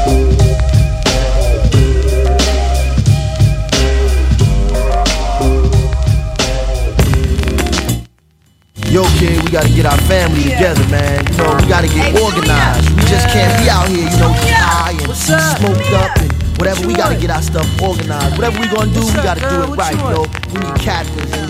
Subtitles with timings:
[0.00, 0.06] Yo,
[9.18, 11.24] kid, we gotta get our family together, man.
[11.30, 12.90] You know, we gotta get organized.
[12.96, 16.86] We just can't be out here, you know, high and smoked up and whatever.
[16.86, 18.36] We gotta get our stuff organized.
[18.36, 20.26] Whatever we gonna do, we gotta do it right, you know.
[20.52, 21.49] We need captains.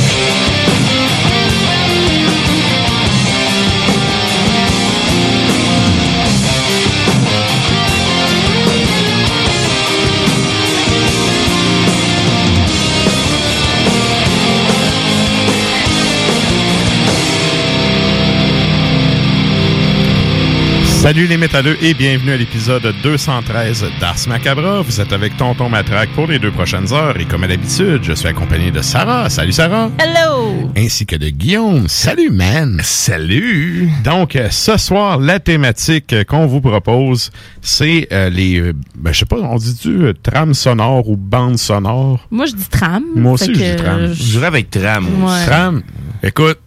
[21.01, 24.81] Salut les métalleux et bienvenue à l'épisode 213 d'Ars Macabra.
[24.83, 28.13] Vous êtes avec Tonton Matraque pour les deux prochaines heures et comme à l'habitude, je
[28.13, 29.27] suis accompagné de Sarah.
[29.31, 29.89] Salut Sarah.
[29.97, 30.69] Hello!
[30.77, 31.87] Ainsi que de Guillaume.
[31.87, 32.79] Salut man.
[32.83, 33.89] Salut.
[34.03, 37.31] Donc euh, ce soir, la thématique qu'on vous propose,
[37.63, 41.57] c'est euh, les, euh, ben, je sais pas, on dit-tu euh, trame sonore ou bande
[41.57, 42.27] sonore?
[42.29, 43.03] Moi, je dis tram.
[43.15, 44.13] Moi aussi, je dis tram.
[44.13, 45.07] Je dirais avec tram.
[45.23, 45.45] Ouais.
[45.47, 45.81] Tram.
[46.21, 46.59] Écoute,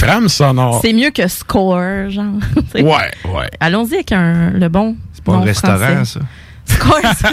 [0.00, 0.80] trame sonore.
[0.82, 2.34] C'est mieux que score, genre.
[2.74, 3.50] Ouais, ouais.
[3.58, 4.96] Allons-y avec un, le bon.
[5.12, 6.20] C'est pas un nom restaurant, français.
[6.66, 6.74] ça.
[6.74, 7.32] Score, ça.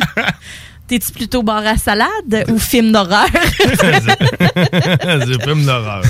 [0.88, 3.28] T'es-tu plutôt bar à salade ou film d'horreur?
[3.60, 6.02] c'est film d'horreur.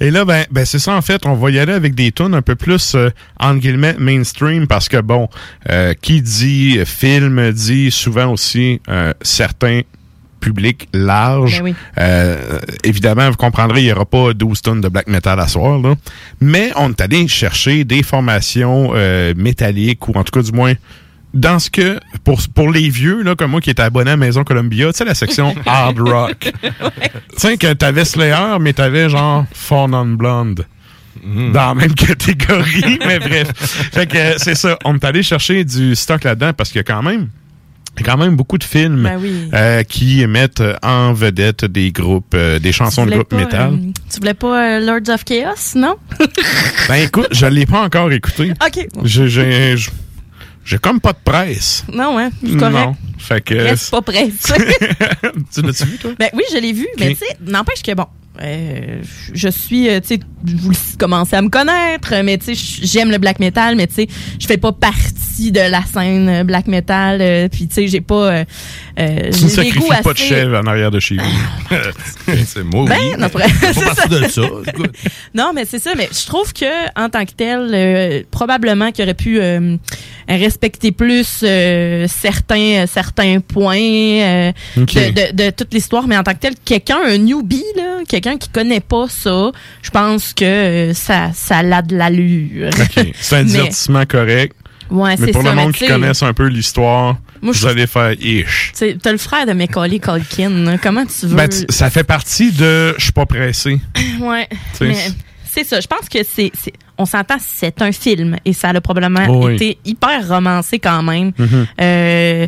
[0.00, 2.34] Et là, ben, ben c'est ça, en fait, on va y aller avec des tunes
[2.34, 5.28] un peu plus, euh, entre guillemets, mainstream, parce que, bon,
[5.68, 9.82] euh, qui dit film dit souvent aussi euh, certains
[10.40, 11.58] publics larges.
[11.58, 11.74] Ben oui.
[11.98, 15.78] Euh, évidemment, vous comprendrez, il n'y aura pas 12 tonnes de black metal à soir,
[15.78, 15.94] là.
[16.40, 20.74] Mais on est allé chercher des formations euh, métalliques, ou en tout cas, du moins,
[21.34, 24.42] dans ce que, pour, pour les vieux, là, comme moi qui étais abonné à Maison
[24.42, 26.52] Columbia, tu sais, la section hard rock.
[26.62, 26.70] Tu
[27.36, 30.66] sais, que t'avais Slayer, mais t'avais genre Fawn on Blonde.
[31.22, 33.52] Dans la même catégorie, mais bref.
[33.92, 34.78] Fait que euh, c'est ça.
[34.84, 37.28] On est allé chercher du stock là-dedans parce a quand même.
[38.00, 39.48] Il y a quand même beaucoup de films Ben oui.
[39.52, 43.74] euh, qui mettent en vedette des groupes, euh, des chansons de groupes métal.
[43.74, 43.76] euh,
[44.10, 45.96] tu voulais pas Lords of Chaos, non?
[46.88, 48.52] Ben écoute, je l'ai pas encore écouté.
[48.66, 48.88] OK.
[49.04, 49.76] J'ai-
[50.82, 51.84] comme pas de presse.
[51.92, 52.30] Non, hein?
[52.58, 52.72] Correct.
[52.74, 52.96] Non.
[53.18, 53.54] Fait que.
[53.54, 54.30] Reste pas pressé.
[55.52, 56.12] tu l'as-tu vu, toi?
[56.18, 58.06] Ben oui, je l'ai vu, mais tu sais, n'empêche que bon,
[58.42, 59.02] euh,
[59.32, 63.18] je suis, euh, tu sais, vous commencez à me connaître, mais tu sais, j'aime le
[63.18, 64.08] black metal, mais tu sais,
[64.38, 67.48] je fais pas partie de la scène euh, black metal.
[67.50, 68.44] puis tu sais, j'ai pas.
[69.00, 71.76] Euh, Tu ne sacrifies pas de chèvre en arrière de chez vous.
[72.46, 73.10] c'est moi, Ben, oui.
[73.18, 74.42] non, mais pas de ça.
[75.34, 75.92] Non, mais c'est ça.
[75.96, 76.66] Mais je trouve que
[77.00, 79.76] en tant que tel, euh, probablement qu'il aurait pu euh,
[80.28, 86.06] respecter plus euh, certains certains points de, de, de toute l'histoire.
[86.06, 89.50] Mais en tant que tel, quelqu'un, un newbie, là, quelqu'un qui connaît pas ça,
[89.82, 92.70] je pense que ça ça a de l'allure.
[92.78, 93.06] OK.
[93.20, 94.54] C'est un Mais- divertissement correct.
[94.90, 95.50] Ouais, Mais pour ça.
[95.50, 98.72] le mais monde qui connaisse un peu l'histoire, Moi, vous allez faire ish.
[99.02, 100.76] T'as le frère de Macaulay Culkin.
[100.82, 101.36] Comment tu veux?
[101.36, 103.80] Ben, ça fait partie de je suis pas pressé.
[104.20, 104.48] Ouais.
[104.74, 105.80] c'est- ça.
[105.80, 106.52] Je pense que c'est.
[106.98, 109.54] On s'entend, c'est un film et ça a probablement oui.
[109.54, 111.32] été hyper romancé quand même.
[111.38, 111.66] Mhm.
[111.80, 112.46] Euh,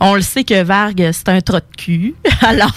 [0.00, 2.14] on le sait que Varg, c'est un trot de cul.
[2.42, 2.72] Alors,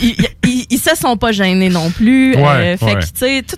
[0.00, 0.16] ils,
[0.46, 2.34] ils, ils se sont pas gênés non plus.
[2.34, 2.94] Euh, Ouais, fait ouais.
[2.94, 3.56] que, tu sais, tout,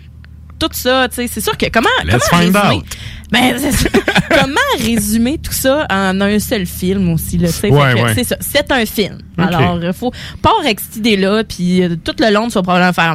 [0.58, 2.87] tout ça, tu sais, c'est sûr que comment, Let's comment find résumer, out.
[3.32, 3.91] Ben, c'est
[4.29, 7.38] comment résumer tout ça en un seul film aussi?
[7.49, 8.15] Fait Ouais, ouais.
[8.15, 8.37] C'est ça.
[8.41, 9.19] C'est un film.
[9.38, 10.12] Alors, il faut
[10.43, 13.15] pas avec cette idée-là, puis euh, tout le long, tu vas probablement faire.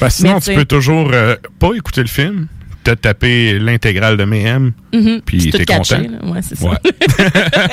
[0.00, 2.46] Ben, sinon, Mais tu peux toujours euh, pas écouter le film,
[2.84, 5.98] te taper l'intégrale de Mayhem, mhm, puis tout t'es content.
[6.24, 6.68] Ouais, c'est ça.
[6.68, 6.76] Ouais.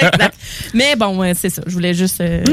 [0.02, 0.36] Exact.
[0.74, 1.62] Mais bon, ouais, c'est ça.
[1.68, 2.44] Je voulais juste euh,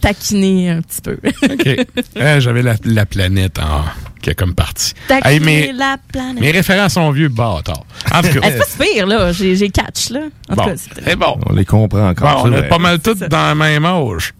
[0.00, 1.16] taquiner un petit peu.
[1.42, 1.86] OK.
[2.16, 3.84] Euh, J'avais la, la planète en,
[4.20, 4.92] qui est comme partie.
[5.08, 6.40] taquiner Hey, mais la planète.
[6.40, 7.84] mes références sont vieux bâtard.
[8.12, 9.32] En tout cas, c'est pas si pire, là.
[9.32, 10.20] J'ai catch, là.
[10.48, 10.62] En bon.
[10.64, 11.38] tout cas, c'est- C'est bon.
[11.46, 12.44] On les comprend encore.
[12.44, 14.32] Bon, on est pas mal tous dans le même âge.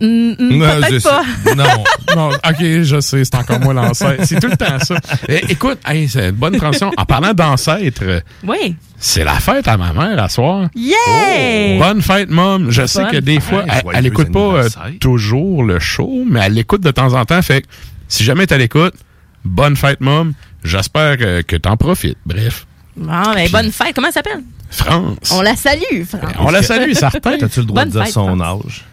[0.00, 1.24] Mm, mm, Non, Peut-être pas.
[1.56, 1.84] Non.
[2.16, 4.24] Non, ok, je sais, c'est encore moi l'ancêtre.
[4.24, 4.96] C'est tout le temps ça.
[5.28, 6.90] Eh, écoute, hey, c'est une bonne transition.
[6.96, 8.76] En parlant d'ancêtre, euh, Oui.
[8.98, 10.68] c'est la fête à ma mère à soir.
[10.74, 11.78] Yeah!
[11.78, 12.70] Bonne fête, mom.
[12.70, 13.72] Je sais que des fois, fête.
[13.74, 14.68] elle, Joyeux elle écoute pas euh,
[15.00, 17.42] toujours le show, mais elle l'écoute de temps en temps.
[17.42, 17.66] Fait que
[18.08, 18.94] si jamais tu l'écoutes,
[19.44, 20.32] bonne fête, mom.
[20.64, 22.18] J'espère que, que t'en profites.
[22.26, 22.66] Bref,
[22.96, 23.94] Bon, ben, bonne fête.
[23.94, 24.42] Comment elle s'appelle?
[24.70, 25.32] France.
[25.32, 26.20] On la salue, France.
[26.38, 27.38] On la salue, certain.
[27.38, 28.64] T'as-tu le droit de dire fête, son France.
[28.66, 28.84] âge?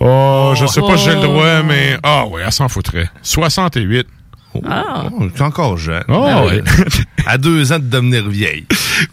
[0.00, 1.64] Oh, je sais pas si j'ai le droit, Oh.
[1.64, 1.96] mais...
[2.02, 3.08] Ah oui, elle s'en foutrait.
[3.22, 4.06] 68.
[4.68, 5.06] Ah.
[5.12, 6.04] Oh, je suis encore jeune.
[6.08, 6.62] Oh, Ah ouais.
[7.28, 8.66] À deux ans de devenir vieille.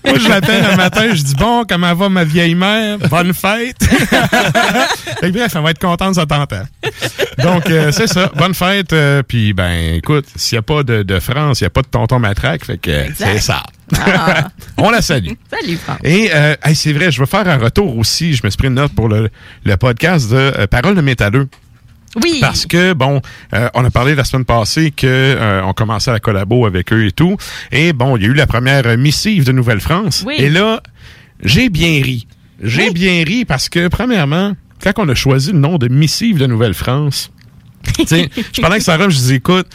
[0.05, 2.99] Moi, je l'appelle le matin, je dis bon, comment va ma vieille mère?
[3.09, 3.83] Bonne fête!
[3.83, 6.61] fait que bref, elle va être contente, ça t'entend.
[7.41, 8.93] Donc, euh, c'est ça, bonne fête.
[8.93, 11.81] euh, Puis, ben, écoute, s'il n'y a pas de, de France, il n'y a pas
[11.81, 13.63] de tonton matraque, fait que c'est ça.
[13.99, 14.47] Ah.
[14.77, 15.31] On la salue.
[15.51, 15.97] Salut, France.
[16.03, 18.33] Et euh, hey, c'est vrai, je veux faire un retour aussi.
[18.35, 19.29] Je me suis pris une note pour le,
[19.65, 21.47] le podcast de euh, Parole de métalleux.
[22.21, 22.37] Oui.
[22.41, 23.21] Parce que, bon,
[23.53, 27.05] euh, on a parlé la semaine passée que euh, on commençait à collabo avec eux
[27.07, 27.37] et tout.
[27.71, 30.23] Et bon, il y a eu la première missive de Nouvelle-France.
[30.25, 30.35] Oui.
[30.37, 30.81] Et là,
[31.43, 32.27] j'ai bien ri.
[32.61, 32.93] J'ai Oui.
[32.93, 37.31] bien ri parce que, premièrement, quand on a choisi le nom de missive de Nouvelle-France,
[37.97, 39.67] tu sais, je parlais avec Sarah, je disais, écoute,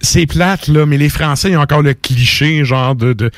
[0.00, 3.12] c'est plate, là, mais les Français, ils ont encore le cliché, genre de...
[3.14, 3.30] de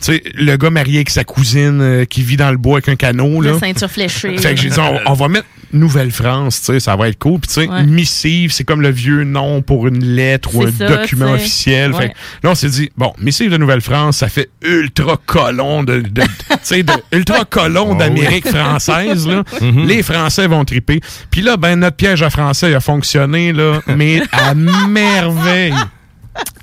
[0.00, 2.88] tu sais, le gars marié avec sa cousine euh, qui vit dans le bois avec
[2.88, 3.52] un canot, là.
[3.52, 4.36] La ceinture fléchée.
[4.38, 7.40] Fait que j'ai dit, on, on va mettre Nouvelle-France, tu sais, ça va être cool.
[7.40, 7.82] Puis tu sais, Ouais.
[7.84, 11.92] missive, c'est comme le vieux nom pour une lettre ou un ça, document officiel.
[11.92, 12.08] Fait Ouais.
[12.10, 12.14] que
[12.46, 16.28] là, on s'est dit, bon, missive de Nouvelle-France, ça fait ultra colon de, de- tu
[16.62, 19.42] sais, de ultra colon Oh d'Amérique française, là.
[19.60, 21.00] Les Français vont triper.
[21.30, 25.74] Puis là, ben, notre piège à français a fonctionné, là, mais à merveille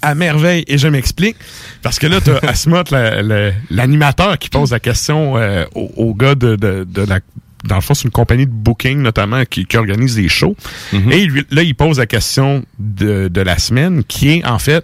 [0.01, 0.65] à merveille.
[0.67, 1.37] Et je m'explique.
[1.81, 5.89] Parce que là, tu as Asmot, la- la- l'animateur, qui pose la question euh, au,
[5.95, 7.19] au gars de, de, de la.
[7.63, 10.55] Dans le fond, c'est une compagnie de booking, notamment, qui, qui organise des shows.
[10.93, 14.83] Et lui, là, il pose la question de, de la semaine, qui est, en fait,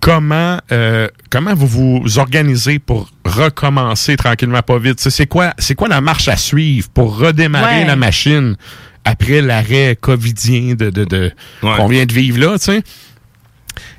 [0.00, 4.96] comment euh, comment vous vous organisez pour recommencer tranquillement, pas vite?
[4.96, 7.84] Tu sais, C'est quoi, c'est quoi la marche à suivre pour redémarrer Ouais.
[7.86, 8.56] la machine
[9.04, 11.32] après l'arrêt covidien de, de, de
[11.62, 11.76] Ouais.
[11.76, 12.82] qu'on vient de vivre là, tu sais?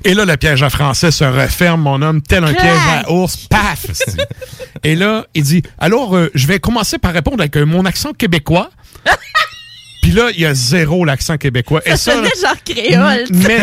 [0.04, 2.62] Et là, le piège à français se referme, mon homme, tel un Clac!
[2.62, 3.36] piège à ours.
[3.48, 3.86] Paf!
[4.84, 8.12] Et là, il dit, alors, euh, je vais commencer par répondre avec euh, mon accent
[8.12, 8.70] québécois.
[10.02, 11.82] Puis là, il y a zéro l'accent québécois.
[11.84, 13.24] Et Ça ça, sonnait genre créole.
[13.32, 13.60] mais,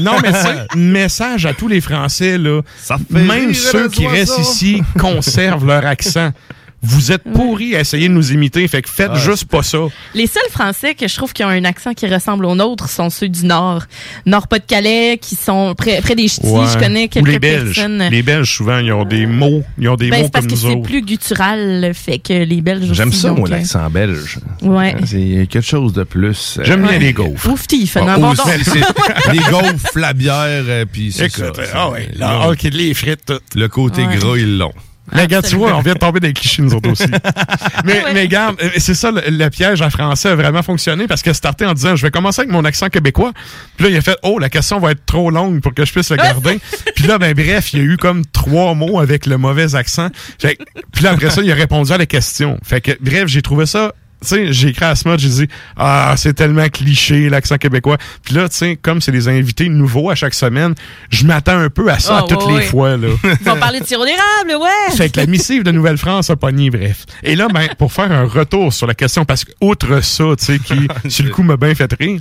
[0.00, 2.62] non, mais c'est message à tous les Français, là.
[2.82, 6.32] Ça fait Même rire, ceux qui restent ici conservent leur accent.
[6.80, 9.78] Vous êtes pourris à essayer de nous imiter, fait que faites Ah, juste pas ça.
[10.14, 13.10] Les seuls Français que je trouve qui ont un accent qui ressemble au nôtre sont
[13.10, 13.82] ceux du Nord.
[14.26, 16.46] Nord-Pas-de-Calais, qui sont près, près des Ch'tis.
[16.46, 16.66] Ouais.
[16.72, 17.74] Je connais Ou quelques les Belges.
[17.74, 18.08] personnes.
[18.10, 20.54] Les Belges, souvent, ils ont des mots, ils ont des Ben, mots c'est parce comme
[20.56, 20.82] que nous c'est autres.
[20.88, 24.38] plus guttural, fait que les Belges J'aime ça, donc, moi, euh, l'accent belge.
[24.62, 24.94] Ouais.
[25.04, 26.58] C'est quelque chose de plus.
[26.58, 26.98] euh, J'aime bien Ouais.
[27.00, 27.48] les gaufres.
[27.50, 28.32] Ouf, il fait Ah, bon
[29.32, 31.52] les gaufres, la bière, euh, puis c'est ça.
[31.74, 33.40] ah ouais, là, ok, les frites, tout.
[33.56, 34.16] Le côté Ouais.
[34.16, 34.72] gras, ils l'ont.
[35.12, 37.04] Mais regarde, tu vois, on vient de tomber dans les clichés, nous autres aussi.
[37.84, 38.12] mais, Ouais.
[38.14, 41.32] mais regarde, euh, c'est ça, le, le piège en français a vraiment fonctionné parce que
[41.32, 43.32] starté en disant, je vais commencer avec mon accent québécois.
[43.76, 45.92] Puis là, il a fait, oh, la question va être trop longue pour que je
[45.92, 46.58] puisse le garder.
[46.94, 50.08] puis là, ben bref, il y a eu comme trois mots avec le mauvais accent.
[50.38, 50.62] Fait que-
[50.92, 52.58] puis là, après ça, il a répondu à la question.
[52.62, 56.14] Fait que, bref, j'ai trouvé ça tu sais, j'ai écrit à Smart, j'ai dit Ah,
[56.16, 57.98] c'est tellement cliché, l'accent québécois.
[58.24, 60.74] Puis là, tu sais, comme c'est des invités nouveaux à chaque semaine,
[61.10, 62.66] je m'attends un peu à ça Ah, toutes ouais, les ouais.
[62.66, 62.96] fois.
[62.96, 63.08] Là.
[63.24, 64.96] Ils vont parler de sirop d'érable, ouais.
[64.96, 67.06] Fait que la missive de Nouvelle-France a pogné, bref.
[67.22, 70.44] Et là, ben, pour faire un retour sur la question, parce que outre ça, tu
[70.44, 72.20] sais, qui, sur le coup, m'a bien fait rire,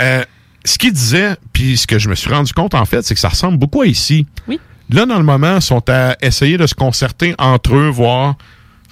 [0.00, 0.22] euh,
[0.64, 3.20] ce qu'il disait, puis ce que je me suis rendu compte, en fait, c'est que
[3.20, 4.26] ça ressemble beaucoup à ici.
[4.46, 4.60] Oui.
[4.90, 8.36] Là, dans le moment, ils sont à essayer de se concerter entre eux, voir,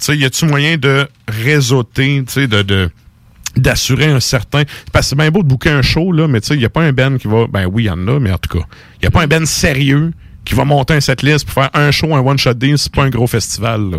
[0.05, 2.63] sais, y a-tu moyen de réseauter, tu sais, de...
[2.63, 2.91] de
[3.57, 6.47] d'assurer un certain parce que c'est bien beau de booker un show là mais tu
[6.47, 8.21] sais il y a pas un band qui va ben oui il y en a
[8.21, 8.65] mais en tout cas
[9.01, 10.13] il y a pas un band sérieux
[10.45, 13.03] qui va monter un setlist pour faire un show un one shot deal c'est pas
[13.03, 13.99] un gros festival là.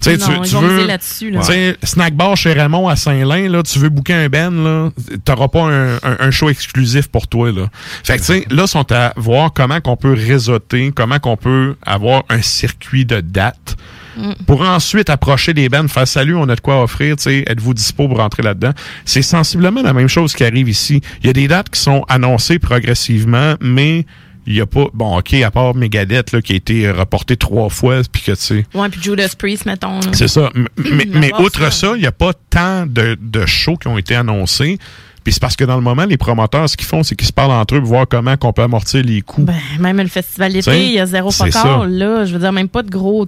[0.00, 1.40] Tu Non, tu, veux, là-dessus, là.
[1.40, 4.90] tu sais, snack bar chez Raymond à Saint-Lin, là, tu veux booker un band, là,
[5.26, 7.68] t'auras pas un, un- un show exclusif pour toi, là.
[8.02, 11.76] Fait que, tu sais, là, sont à voir comment qu'on peut réseauter, comment qu'on peut
[11.84, 13.76] avoir un circuit de dates
[14.46, 17.74] pour ensuite approcher les bands, faire salut, on a de quoi offrir, tu sais, êtes-vous
[17.74, 18.72] dispo pour rentrer là-dedans?
[19.04, 21.00] C'est sensiblement la même chose qui arrive ici.
[21.22, 24.06] Il y a des dates qui sont annoncées progressivement, mais
[24.46, 27.68] il y a pas, bon, ok, à part Megadeth, là, qui a été reporté trois
[27.68, 30.00] fois, puis que, tu sais, Ouais, puis Judas Priest, mettons.
[30.12, 30.50] c'est ça.
[30.54, 31.70] Mais, Mm, mais outre ça.
[31.70, 34.78] ça, il n'y a pas tant de, de shows qui ont été annoncés.
[35.24, 37.32] Puis c'est parce que dans le moment, les promoteurs, ce qu'ils font, c'est qu'ils se
[37.32, 39.42] parlent entre eux pour voir comment qu'on peut amortir les coûts.
[39.42, 42.24] Ben, même le festival d'été, T'sais, il y a zéro focal, là.
[42.24, 43.26] Je veux dire, même pas de gros.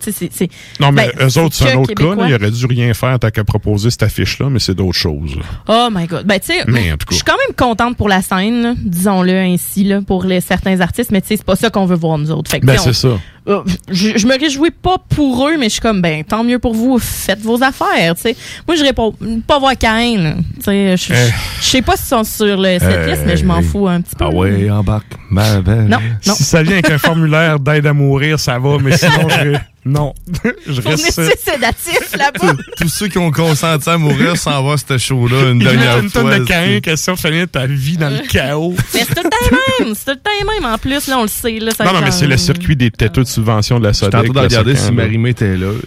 [0.80, 1.94] Non, mais ben, eux autres, c'est un autre cas.
[1.94, 2.16] québécois.
[2.16, 5.36] Là, ils auraient dû rien faire tant qu'à proposer cette affiche-là, mais c'est d'autres choses.
[5.68, 6.26] Oh my god.
[6.26, 6.96] Ben, tu sais, cas.
[7.10, 11.10] je suis quand même contente pour la scène, disons-le ainsi, là, pour les, certains artistes,
[11.10, 12.50] mais tu sais, c'est pas ça qu'on veut voir, nous autres.
[12.50, 13.18] Fait que, Ben, c'est ça.
[13.48, 16.60] Euh, je, je me réjouis pas pour eux, mais je suis comme, ben, tant mieux
[16.60, 18.36] pour vous, faites vos affaires, tu sais.
[18.68, 19.14] Moi, je réponds
[19.48, 20.96] pas voir Kane, tu sais.
[20.96, 21.28] Je Euh.
[21.60, 24.26] je sais pas s'ils sont sur le setlist, mais je m'en fous un petit peu.
[24.26, 25.86] Ah ouais, embarque, ma belle.
[25.88, 26.34] Non, non.
[26.34, 30.14] Si ça vient avec un formulaire d'aide à mourir, ça va, mais sinon, je, non.
[30.66, 31.12] je reste.
[31.12, 32.54] Fournissez sédatif là-bas.
[32.76, 36.22] Tous ceux qui ont consenti à mourir sans voir ce show-là une dernière une fois.
[36.22, 38.74] tonne de caïn, question de finir ta vie dans le chaos.
[38.94, 39.94] mais c'est tout le temps les mêmes.
[39.96, 40.72] C'est tout le temps les mêmes.
[40.72, 41.58] En plus, là, on le sait.
[41.58, 44.04] Là, ça Non, non, mais c'est le circuit des têteux de subvention de la J'étais
[44.06, 44.20] SODEC.
[44.30, 44.92] en train de regarder c'est si.
[44.92, 45.72] Marimé était là.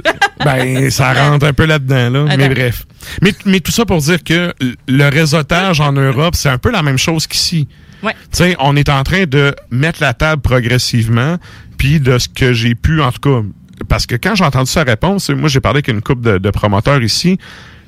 [0.43, 2.25] Ben, ça rentre un peu là-dedans, là.
[2.27, 2.37] Attends.
[2.37, 2.85] Mais bref.
[3.21, 4.53] Mais, mais tout ça pour dire que
[4.87, 7.67] le réseautage en Europe, c'est un peu la même chose qu'ici.
[8.03, 8.11] Ouais.
[8.31, 11.37] Tu sais, on est en train de mettre la table progressivement,
[11.77, 13.47] puis de ce que j'ai pu, en tout cas,
[13.87, 16.49] parce que quand j'ai entendu sa réponse, moi, j'ai parlé avec une couple de, de
[16.49, 17.37] promoteurs ici,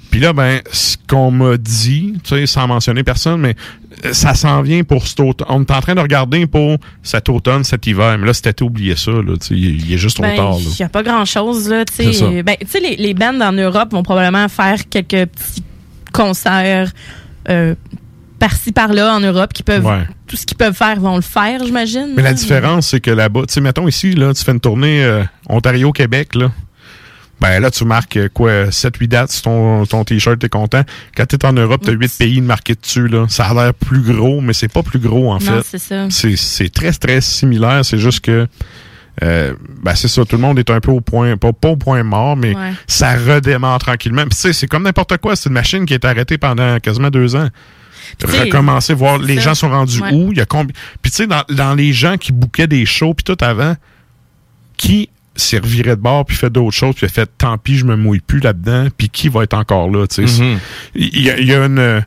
[0.10, 3.56] puis là, ben, ce qu'on m'a dit, tu sais, sans mentionner personne, mais
[4.06, 5.48] euh, ça s'en vient pour cet automne.
[5.50, 8.18] On est en train de regarder pour cet automne, cet hiver.
[8.18, 9.34] Mais là, c'était oublié ça, là.
[9.40, 11.84] Tu sais, il est juste trop Ben, tard, il n'y a pas grand-chose, là.
[11.84, 12.30] Tu C'est ça.
[12.30, 15.64] sais, ben, tu sais, les, les bands en Europe vont probablement faire quelques petits
[16.14, 16.92] concerts
[17.50, 17.76] euh,
[18.40, 19.86] par-ci, par-là en Europe qui peuvent.
[19.86, 20.06] Ouais.
[20.28, 22.14] Tout ce qu'ils peuvent faire, vont le faire, j'imagine.
[22.16, 25.04] Mais la différence, c'est que là-bas, tu sais, mettons ici, là, tu fais une tournée
[25.04, 26.52] euh, Ontario-Québec, là.
[27.40, 30.82] Ben là, tu marques euh, quoi, 7-8 dates sur ton, ton t-shirt, t'es content.
[31.16, 33.26] Quand t'es en Europe, t'as 8 pays de marqués dessus, là.
[33.30, 35.62] Ça a l'air plus gros, mais c'est pas plus gros, en Non, fait.
[35.64, 36.08] c'est ça.
[36.10, 37.86] C'est c'est très, très similaire.
[37.86, 38.48] C'est juste que,
[39.24, 39.54] euh,
[39.84, 42.02] ben c'est ça, tout le monde est un peu au point, pas, pas au point
[42.04, 42.72] mort, mais Ouais.
[42.88, 44.24] ça redémarre tranquillement.
[44.24, 45.36] Puis tu sais, c'est comme n'importe quoi.
[45.36, 47.50] C'est une machine qui est arrêtée pendant quasiment deux ans.
[48.24, 49.42] Recommencer, voir les ça.
[49.42, 50.12] gens sont rendus Ouais.
[50.14, 50.32] où.
[50.32, 50.74] Il y a combien.
[51.02, 53.76] Puis tu sais, dans, dans les gens qui bouquaient des shows puis tout avant,
[54.78, 57.86] qui s'est reviré de bord puis fait d'autres choses puis a fait tant pis je
[57.86, 60.60] me mouille plus là-dedans puis qui va être encore là tu sais Mhm.
[60.96, 62.02] il y, a- il y a une euh,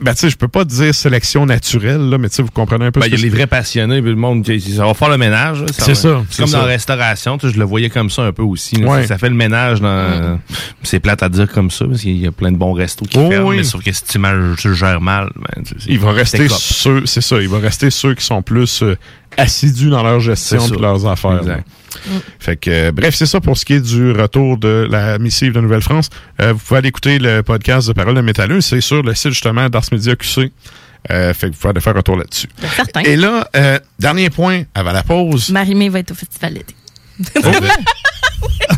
[0.00, 2.86] ben tu sais je peux pas dire sélection naturelle là mais tu sais vous comprenez
[2.86, 5.08] un peu Ben, il y a les vrais passionnés, puis le monde, ça va faire
[5.10, 5.64] le ménage.
[5.78, 6.58] C'est ça, C'est comme ça.
[6.58, 8.76] dans la restauration, tu sais, je le voyais comme ça un peu aussi.
[8.76, 8.88] là.
[8.88, 9.06] Ouais.
[9.06, 10.38] Ça fait le ménage dans.
[10.82, 13.18] C'est plate à dire comme ça, parce qu'il y a plein de bons restos qui
[13.18, 13.56] Oh, ferment, oui.
[13.58, 14.18] mais sauf que si tu,
[14.58, 18.14] tu le gères mal, ben, il va rester ceux c'est ça il va rester ceux
[18.14, 18.96] qui sont plus euh,
[19.36, 21.66] assidus dans leur gestion de leurs affaires Exact.
[22.06, 22.20] Là.
[22.38, 25.52] Fait que, euh, bref, c'est ça pour ce qui est du retour de la missive
[25.52, 26.10] de Nouvelle-France.
[26.40, 28.60] Euh, vous pouvez aller écouter le podcast de Parole de Métalleux.
[28.60, 30.52] C'est sur le site, justement, d'Ars Media QC.
[31.10, 32.48] Euh, fait que vous pouvez aller faire un retour là-dessus.
[32.76, 33.00] Certain.
[33.00, 35.50] Et là, euh, dernier point avant la pause.
[35.50, 36.74] Marimé va être au festival d'été.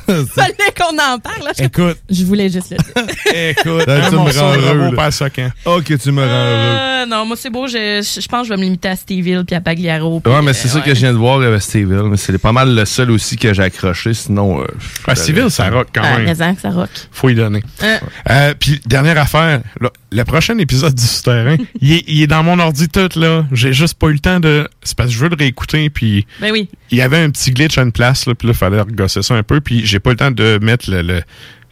[0.06, 1.44] Fallait qu'on en parle.
[1.44, 1.52] là.
[1.58, 3.14] Je, Écoute, je voulais juste le dire.
[3.50, 5.48] écoute, Là, tu me rends heureux, pas soquant.
[5.64, 6.78] Oh, que tu me rends heureux.
[6.78, 7.66] Euh, non, moi, c'est beau.
[7.66, 10.20] Je, je, je pense que je vais me limiter à Steville puis à Pagliaro.
[10.20, 10.84] puis, Ouais, mais c'est euh, ça ouais.
[10.84, 13.36] que je viens de voir avec Steve Hill, mais c'est pas mal le seul aussi
[13.36, 14.60] que j'ai accroché, sinon.
[14.62, 14.66] euh,
[15.06, 16.26] Ah, Civil, ça rock quand Ah, même.
[16.26, 16.90] mais hein, que ça rock.
[17.10, 17.62] Faut y donner.
[17.82, 17.96] Euh,
[18.30, 22.42] Euh, puis dernière affaire, là, le prochain épisode du Souterrain, il, est, il est dans
[22.42, 23.46] mon ordi tout là.
[23.52, 24.68] J'ai juste pas eu le temps de.
[24.82, 25.88] C'est parce que je veux le réécouter.
[25.88, 26.68] Puis ben oui.
[26.90, 28.23] il y avait un petit glitch à une place.
[28.26, 30.58] Là, puis là, il fallait regosser ça un peu, puis j'ai pas le temps de
[30.62, 31.22] mettre le, le,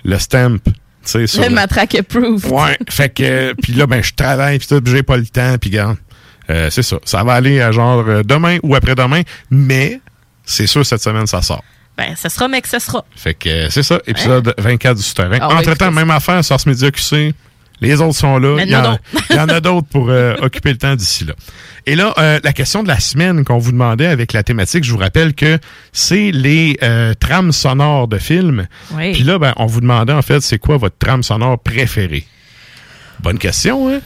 [0.04, 0.58] le stamp.
[1.04, 2.44] sur Le le- matraque approved.
[2.50, 5.70] Ouais, fait que puis là ben je travaille puis tout, j'ai pas le temps puis
[5.70, 5.96] garde.
[6.50, 10.00] Euh, c'est ça, ça va aller à genre euh, demain ou après-demain, mais
[10.44, 11.62] c'est sûr cette semaine ça sort.
[11.96, 13.04] Ben, ce sera, mais que ce sera.
[13.14, 15.38] Fait que c'est ça, épisode 24 du souterrain.
[15.40, 17.34] Ah Entre-temps, même affaire, Source Media QC.
[17.82, 18.58] Les autres sont là.
[18.64, 18.98] Il y, en, non, non.
[19.30, 21.34] il y en a d'autres pour euh, occuper le temps d'ici là.
[21.84, 24.92] Et là, euh, la question de la semaine qu'on vous demandait avec la thématique, je
[24.92, 25.58] vous rappelle que
[25.92, 28.68] c'est les euh, trames sonores de films.
[28.92, 29.12] Oui.
[29.12, 32.24] Puis là, ben, on vous demandait en fait, c'est quoi votre trame sonore préférée?
[33.20, 34.00] Bonne question, hein?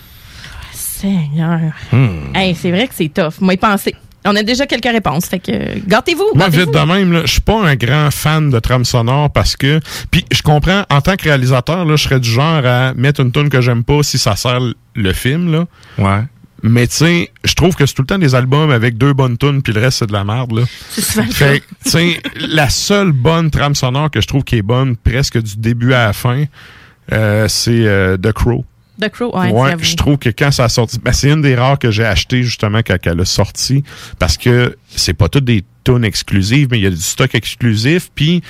[0.72, 1.72] Seigneur.
[1.92, 2.34] Hmm.
[2.34, 3.34] Hey, c'est vrai que c'est tough.
[3.40, 3.94] Moi, y penser.
[4.26, 5.26] On a déjà quelques réponses.
[5.26, 6.30] Fait que, gâtez-vous.
[6.34, 6.70] Moi, gâtez-vous.
[6.70, 9.80] vite de même, là, je suis pas un grand fan de trame sonore parce que.
[10.10, 13.32] Puis je comprends, en tant que réalisateur, là, je serais du genre à mettre une
[13.32, 14.60] tune que j'aime pas si ça sert
[14.94, 15.66] le film, là.
[15.98, 16.24] Ouais.
[16.62, 19.36] Mais tu sais, je trouve que c'est tout le temps des albums avec deux bonnes
[19.36, 20.64] tunes puis le reste c'est de la merde là.
[20.66, 25.40] Fait tu sais, la seule bonne trame sonore que je trouve qui est bonne presque
[25.40, 26.44] du début à la fin,
[27.12, 28.64] euh, c'est euh, The Crow.
[29.00, 31.78] The Crow, ouais, je trouve que quand ça a sorti, ben, c'est une des rares
[31.78, 33.84] que j'ai acheté justement quand elle a sorti
[34.18, 38.10] parce que c'est pas toutes des tunes exclusives, mais il y a du stock exclusif
[38.14, 38.42] puis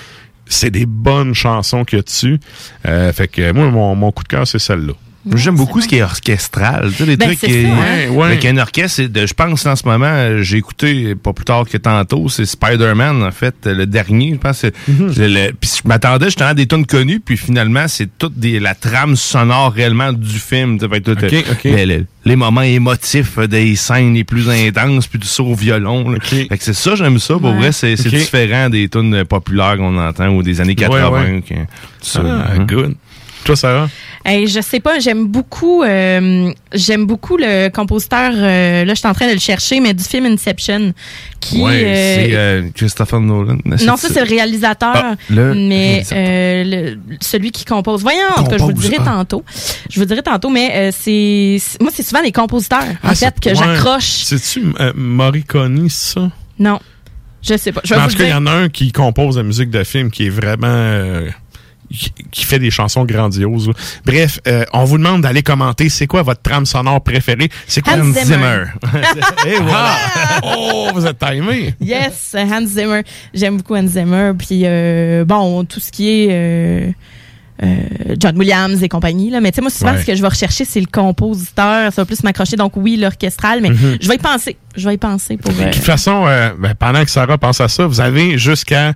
[0.47, 2.39] c'est des bonnes chansons qu'il y a dessus.
[2.87, 4.93] Euh, fait que moi mon, mon coup de cœur c'est celle-là.
[5.35, 6.91] J'aime beaucoup ce qui est orchestral.
[6.91, 7.77] Tu sais, des Ben, trucs qui- ça, hein.
[7.81, 8.27] Ouais, ouais.
[8.27, 12.29] Avec un orchestre, je pense en ce moment, j'ai écouté pas plus tard que tantôt,
[12.29, 14.59] c'est Spider-Man, en fait, le dernier, je pense.
[14.59, 15.13] c'est- Mhm.
[15.17, 18.61] le- le- Puis je m'attendais justement à des tonnes connues, puis finalement, c'est toute des,
[18.61, 20.79] la trame sonore réellement du film.
[20.79, 21.65] tu sais, fait que tout, Ok, euh, ok.
[21.65, 26.09] les, les- les moments émotifs des scènes les plus intenses, puis du saut au violon.
[26.11, 26.19] là.
[26.21, 27.35] Fait que c'est ça, j'aime ça.
[27.35, 27.57] Pour Ouais.
[27.59, 31.11] vrai, c'est différent des tunes populaires qu'on entend ou des années 80.
[31.11, 31.43] ouais.
[31.49, 31.57] tout
[32.03, 32.23] ça.
[32.25, 32.67] Ah, Mhm.
[32.67, 32.95] good.
[33.45, 33.89] Toi Sarah?
[34.29, 38.33] Hey, je sais pas, j'aime beaucoup, euh, j'aime beaucoup le compositeur.
[38.35, 40.93] euh, là, je suis en train de le chercher, mais du film Inception,
[41.39, 41.63] qui.
[41.63, 43.59] Ouais, euh, c'est euh, Christopher Nolan.
[43.65, 46.65] non, ça c'est le réalisateur, Ah, le mais réalisateur.
[46.67, 48.03] le- celui qui compose.
[48.03, 49.05] Voyons, en tout cas, je vous le dirai ah.
[49.05, 49.45] tantôt.
[49.89, 53.11] Je vous le dirai tantôt, mais euh, c'est c'est- moi c'est souvent les compositeurs en
[53.11, 53.55] Ah, fait c'est- que ouais.
[53.55, 54.25] j'accroche.
[54.25, 56.33] C'est-tu euh, Morricone, ça?
[56.59, 56.81] Non,
[57.43, 57.81] je sais pas.
[57.85, 59.85] Je vais en tout cas, il y en a un qui compose la musique de
[59.85, 60.67] film qui est vraiment.
[61.93, 63.71] Euh, qui, fait des chansons grandioses.
[64.05, 65.89] Bref, euh, on vous demande d'aller commenter.
[65.89, 67.49] C'est quoi votre trame sonore préférée?
[67.67, 68.65] C'est quoi Hans Zimmer.
[69.47, 69.97] Et voilà.
[70.57, 71.75] oh, vous êtes timé.
[71.81, 73.03] Yes, Hans Zimmer.
[73.35, 74.33] J'aime beaucoup Hans Zimmer.
[74.39, 76.91] Puis euh, bon, tout ce qui est euh,
[77.63, 77.77] euh,
[78.19, 79.31] John Williams et compagnie.
[79.31, 79.41] Là.
[79.41, 80.01] Mais tu sais, moi, souvent, Ouais.
[80.03, 81.93] ce que je vais rechercher, c'est le compositeur.
[81.93, 82.57] Ça va plus m'accrocher.
[82.57, 83.97] Donc oui, l'orchestral, mais Mhm.
[84.01, 84.57] je vais y penser.
[84.77, 85.53] Je vais y penser pour.
[85.59, 88.93] euh, De toute façon, euh, ben, pendant que Sarah pense à ça, vous avez jusqu'à.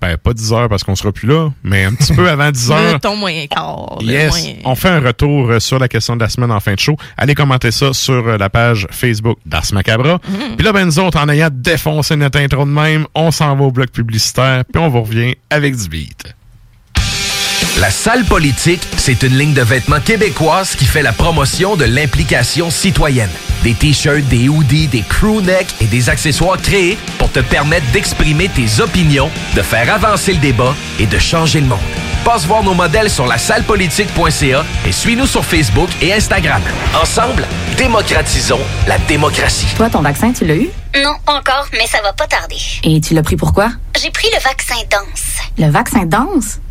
[0.00, 2.68] Ben, pas 10 heures parce qu'on sera plus là, mais un petit peu avant 10
[2.70, 3.00] le heures.
[3.00, 3.98] ton moyen quart.
[4.00, 6.72] le Yes, on fait un retour euh, sur la question de la semaine en fin
[6.74, 6.96] de show.
[7.18, 10.14] Allez commenter ça sur euh, la page Facebook d'Ars Macabra.
[10.28, 10.56] Mhm.
[10.56, 13.64] Puis là, ben nous autres, en ayant défoncé notre intro de même, on s'en va
[13.64, 16.34] au bloc publicitaire, puis on vous revient avec du beat.
[17.80, 22.68] La salle politique, c'est une ligne de vêtements québécoise qui fait la promotion de l'implication
[22.68, 23.30] citoyenne.
[23.62, 28.50] Des t-shirts, des hoodies, des crew necks et des accessoires créés pour te permettre d'exprimer
[28.50, 31.78] tes opinions, de faire avancer le débat et de changer le monde.
[32.22, 36.60] Passe voir nos modèles sur la sallepolitique.ca et suis-nous sur Facebook et Instagram.
[37.00, 39.68] Ensemble, démocratisons la démocratie.
[39.74, 40.68] Toi, ton vaccin, tu l'as eu?
[41.02, 42.58] Non, pas encore, mais ça va pas tarder.
[42.84, 43.70] Et tu l'as pris pourquoi?
[43.98, 45.38] J'ai pris le vaccin danse.
[45.56, 46.58] Le vaccin danse?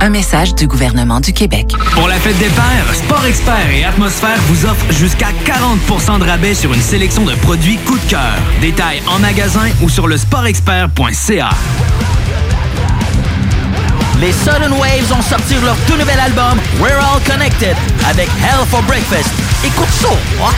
[0.00, 1.72] Un message du gouvernement du Québec.
[1.92, 6.54] Pour la fête des pères, Sport Expert et Atmosphère vous offrent jusqu'à 40% de rabais
[6.54, 8.36] sur une sélection de produits coup de cœur.
[8.60, 11.50] Détails en magasin ou sur le sportexpert.ca.
[14.20, 17.76] Les Sudden Waves ont sorti leur tout nouvel album We're All Connected
[18.08, 19.30] avec Hell for Breakfast.
[19.64, 20.08] Écoute ça!
[20.42, 20.52] hein?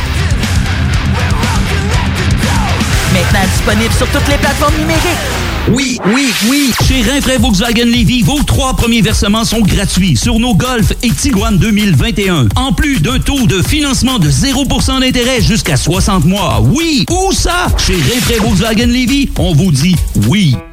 [3.12, 5.58] Maintenant disponible sur toutes les plateformes numériques.
[5.72, 6.70] Oui, oui, oui.
[6.87, 11.59] Chez Rinfraie Volkswagen Levy, vos trois premiers versements sont gratuits sur nos Golf et Tiguan
[11.59, 12.48] 2021.
[12.57, 16.61] En plus d'un taux de financement de 0% d'intérêt jusqu'à 60 mois.
[16.62, 17.66] Oui, où ça?
[17.76, 19.96] Chez Rinfraie Volkswagen Levy, on vous dit
[20.28, 20.57] oui.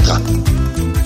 [0.00, 0.57] Pierre-Bertrand.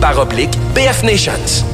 [0.00, 1.73] barre oblique BF Nations.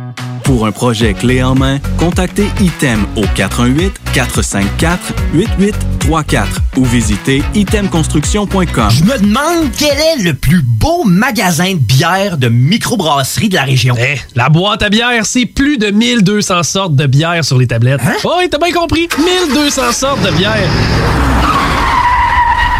[0.43, 3.25] Pour un projet clé en main, contactez ITEM au
[4.15, 6.45] 418-454-8834
[6.77, 8.89] ou visitez itemconstruction.com.
[8.89, 13.63] Je me demande quel est le plus beau magasin de bière de microbrasserie de la
[13.63, 13.95] région.
[13.99, 18.01] Eh, la boîte à bière, c'est plus de 1200 sortes de bière sur les tablettes.
[18.03, 18.15] Hein?
[18.23, 19.07] Oh, oui, t'as bien compris.
[19.17, 20.69] 1200 sortes de bière.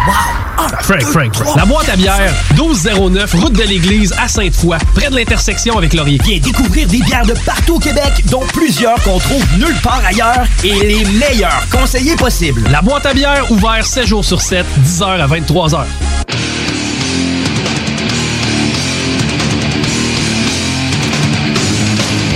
[0.06, 0.41] Wow!
[0.56, 1.56] Frank, Frank, Frank.
[1.56, 6.18] La boîte à bière, 1209, route de l'église à Sainte-Foy, près de l'intersection avec Laurier.
[6.24, 10.46] Viens découvrir des bières de partout au Québec, dont plusieurs qu'on trouve nulle part ailleurs
[10.64, 12.62] et les meilleurs conseillers possibles.
[12.70, 15.84] La boîte à bière, ouvert 7 jours sur 7, 10h à 23h.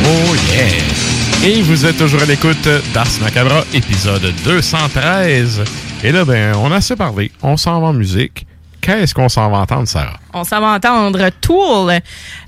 [0.05, 1.49] Oh yeah!
[1.49, 5.63] Et vous êtes toujours à l'écoute d'Ars Macabra, épisode 213.
[6.07, 7.33] Et là, ben, on a assez parlé.
[7.43, 8.47] On s'en va en musique.
[8.81, 10.21] Qu'est-ce qu'on s'en va entendre, Sarah?
[10.33, 12.01] On s'en va entendre Tool,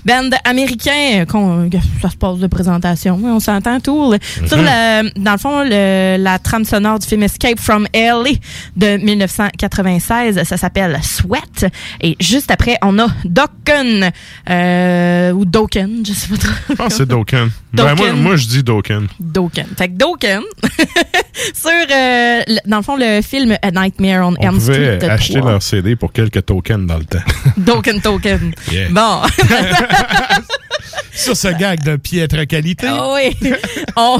[0.09, 1.69] band américain, qu'on-
[2.01, 4.17] ça se passe de présentation, mais on s'entend Tool.
[4.47, 8.31] Sur le, dans le fond, le- la trame sonore du film Escape from LA
[8.75, 11.65] de 1996, ça s'appelle Sweat.
[12.01, 14.11] Et juste après, on a Dokken,
[14.49, 16.53] euh, ou Dokken, je sais pas trop.
[16.69, 17.49] Je pense que c'est Dokken.
[17.71, 18.15] Ben, moi, Dokken.
[18.21, 19.07] moi, je dis Dokken.
[19.19, 19.67] Dokken.
[19.77, 20.41] Fait que Dokken,
[21.53, 25.39] sur, euh, le- dans le fond, le film A Nightmare on On Elm Street acheter
[25.39, 25.51] 3.
[25.51, 27.19] leur CD pour quelques tokens dans le temps.
[27.65, 28.53] Token, token.
[28.71, 28.89] Yeah.
[28.91, 29.21] Bon.
[31.13, 32.87] Sur ce gag de piètre qualité.
[32.87, 33.35] Ah oui.
[33.97, 34.19] on,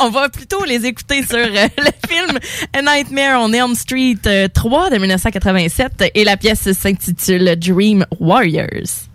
[0.00, 2.38] on va plutôt les écouter sur euh, le film
[2.72, 9.08] A Nightmare on Elm Street euh, 3 de 1987 et la pièce s'intitule Dream Warriors.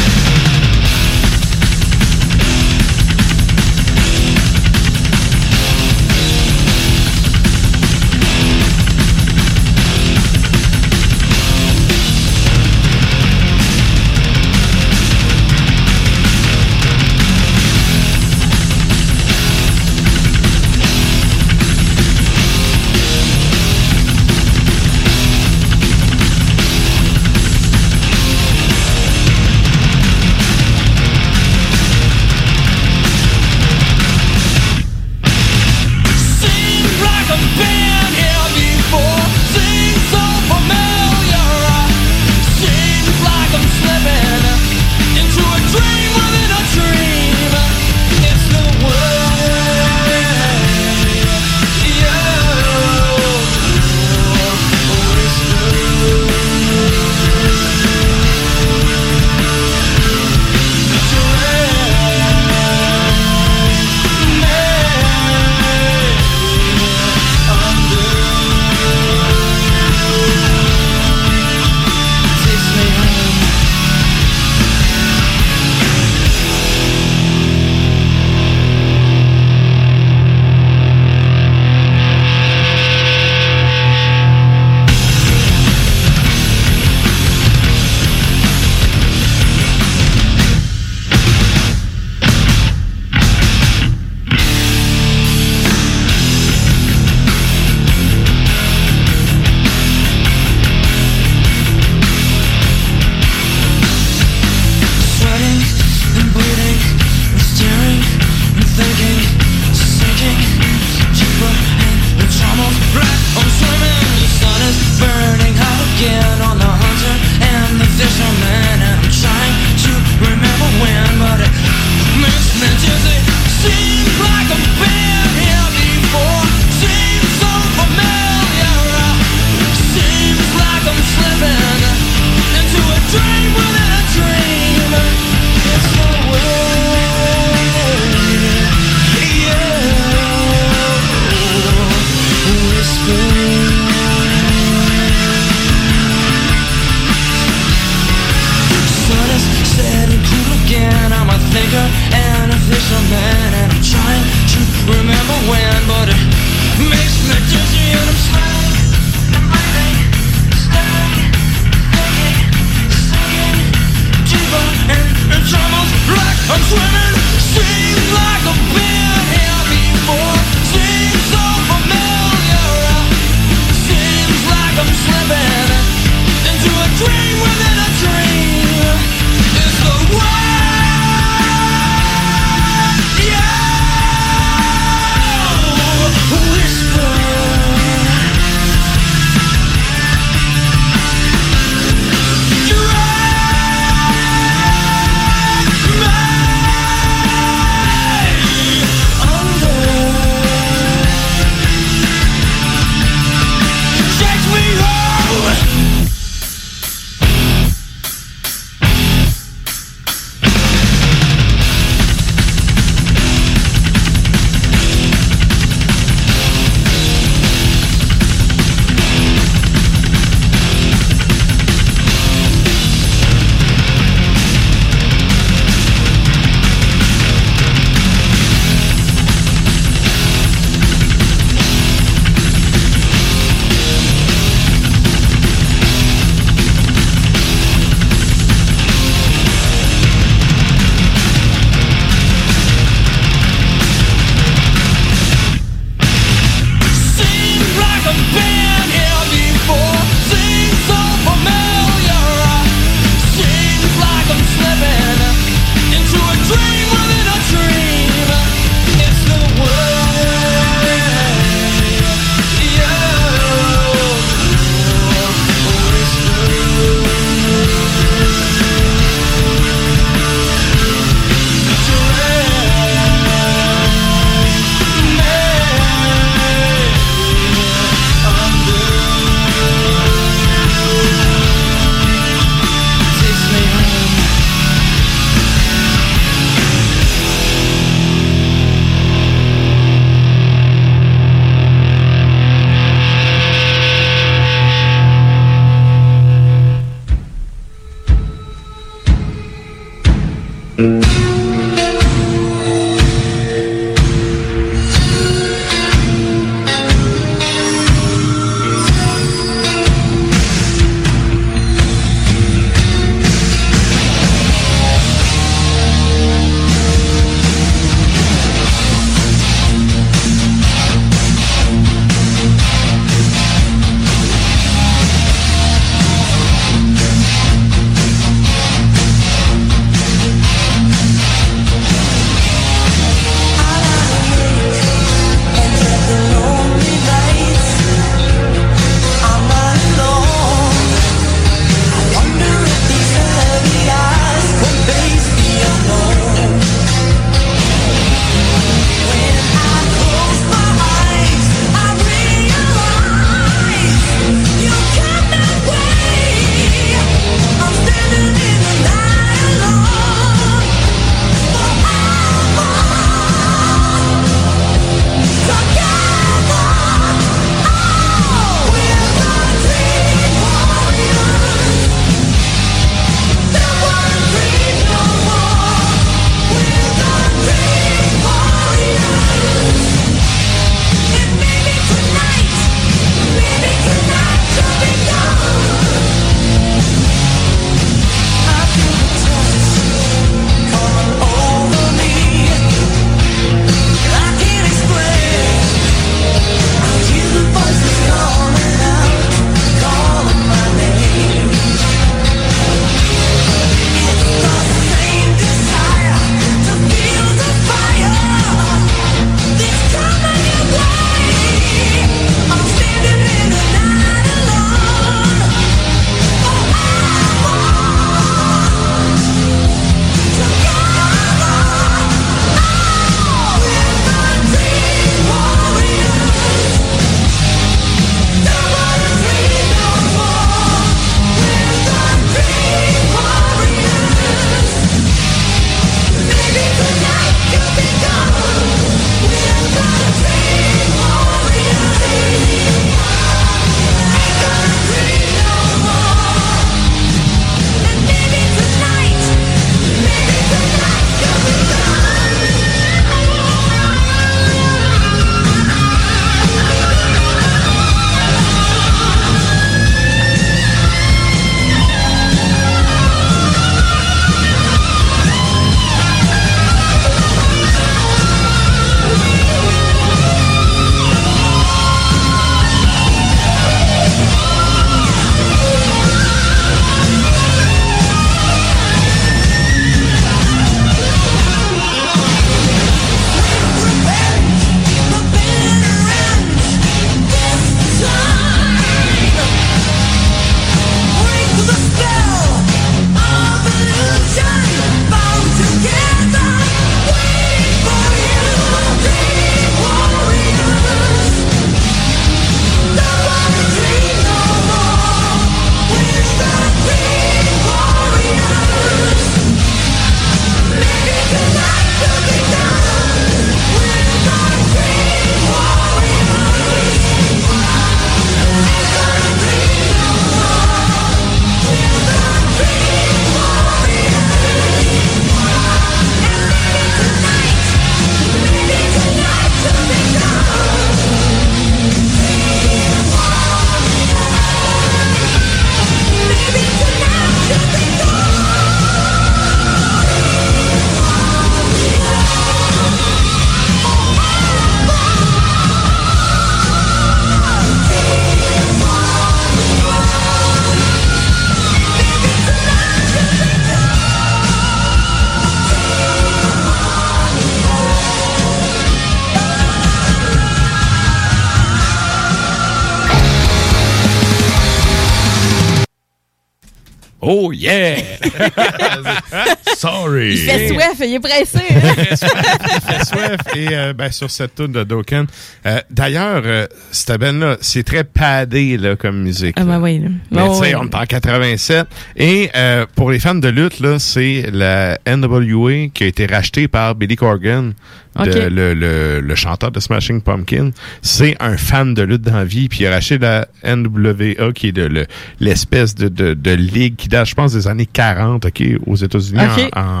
[569.75, 570.31] so Sorry!
[570.33, 571.59] Il fait soif, il est pressé.
[571.69, 573.37] Il fait soif.
[573.55, 575.25] Et euh, ben, sur cette tune de Dokken.
[575.65, 579.55] euh, D'ailleurs, euh, cette band-là, c'est très padé là, comme musique.
[579.59, 579.99] Ah, bah oui.
[579.99, 580.09] là.
[580.31, 580.81] Mais Oh, tu sais, oui.
[580.81, 581.87] on est en 87.
[582.17, 586.67] Et euh, pour les fans de lutte, là, c'est la NWA qui a été rachetée
[586.67, 587.73] par Billy Corgan,
[588.15, 588.35] de- Ok.
[588.51, 590.71] le, le, le chanteur de Smashing Pumpkin.
[591.01, 592.67] C'est un fan de lutte dans la vie.
[592.67, 595.05] Puis il a racheté la NWA, qui est de le-
[595.39, 599.39] l'espèce de, de, de ligue qui date, je pense, des années 40, OK, aux États-Unis.
[599.57, 599.69] Ok.
[599.75, 600.00] En, en-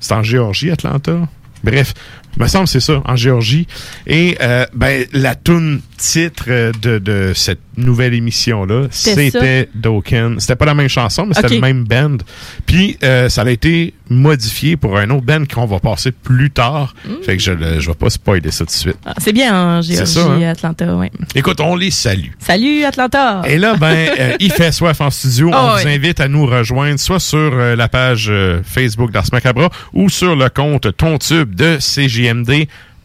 [0.00, 1.28] c'est en Géorgie, Atlanta.
[1.64, 1.94] Bref,
[2.36, 3.66] me semble que c'est ça, en Géorgie.
[4.06, 6.44] Et euh, ben la tune titre
[6.80, 10.38] de, de cette nouvelle émission-là, C'était Dokken.
[10.38, 12.18] C'était pas la même chanson, mais c'était le même band.
[12.66, 16.94] Puis euh, ça a été modifié pour un autre band qu'on va passer plus tard.
[17.24, 18.96] Fait que je ne vais pas spoiler ça tout de suite.
[19.04, 20.40] Ah, C'est bien en Géorgie, ça, hein?
[20.42, 21.08] Atlanta, oui.
[21.34, 22.30] Écoute, on les salue.
[22.38, 23.42] Salut, Atlanta!
[23.46, 25.50] Et là, ben, euh, il fait soif en studio.
[25.52, 28.32] Oh, On vous invite à nous rejoindre soit sur la page
[28.64, 31.78] Facebook d'Ars Macabra ou sur le compte Ton Tube de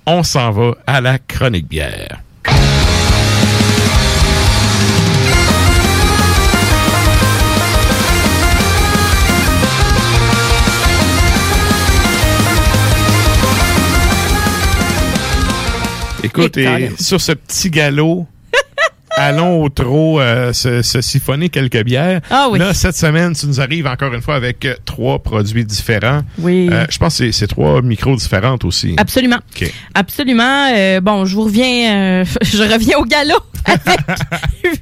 [0.05, 2.19] On s'en va à la chronique bière.
[16.23, 18.25] Écoute, Et sur ce petit galop,
[19.17, 22.21] allons au trot euh, se, se siphonner quelques bières.
[22.29, 22.59] Ah oui.
[22.59, 26.21] Là, cette semaine, tu nous arrives encore une fois avec euh, trois produits différents.
[26.39, 26.69] Oui.
[26.71, 28.95] Euh, je pense que c'est- trois micros différentes aussi.
[28.97, 29.37] Absolument.
[29.55, 29.71] OK.
[29.93, 30.69] Absolument.
[30.75, 33.99] Euh, bon, je vous reviens, euh, je reviens au galop avec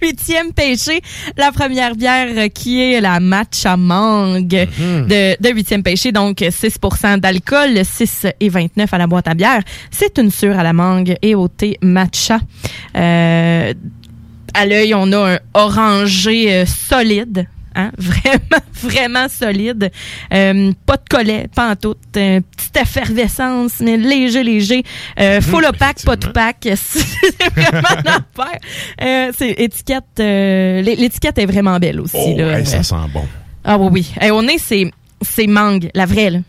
[0.01, 1.01] huitième péché,
[1.37, 7.83] la première bière qui est la matcha mangue de, de huitième péché, donc 6% d'alcool,
[7.83, 9.61] 6 et 29 à la boîte à bière.
[9.91, 12.39] C'est une sûre à la mangue et au thé matcha.
[12.95, 13.73] Euh,
[14.53, 17.47] à l'œil, on a un orangé euh, solide.
[17.73, 17.91] Hein?
[17.97, 19.91] Vraiment, vraiment solide.
[20.33, 21.95] Euh, pas de collet, pas en tout.
[22.17, 24.83] Euh, petite effervescence, mais léger, léger.
[25.19, 26.67] Euh, full opaque, pas de pack.
[26.75, 27.01] C'est
[27.55, 28.59] vraiment l'affaire.
[29.01, 30.03] Euh, c'est étiquette.
[30.19, 32.17] euh, l'é- L'étiquette est vraiment belle aussi.
[32.17, 32.59] Oh, là.
[32.59, 33.25] hey, ça sent bon.
[33.63, 34.13] ah oui, oui.
[34.21, 34.91] Eh, au nez, c'est,
[35.21, 36.39] c'est mangue, la vraie, là.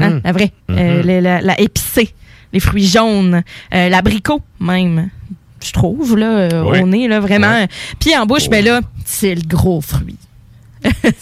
[0.00, 0.50] Hein, La vraie.
[0.70, 2.12] Euh, la, la- la épicée,
[2.52, 3.42] les fruits jaunes,
[3.72, 5.10] euh, l'abricot même.
[5.62, 6.80] Je trouve, là, euh, Oui.
[6.80, 7.66] au nez, là, vraiment.
[8.00, 10.16] Puis en bouche, ben là, c'est le gros fruit.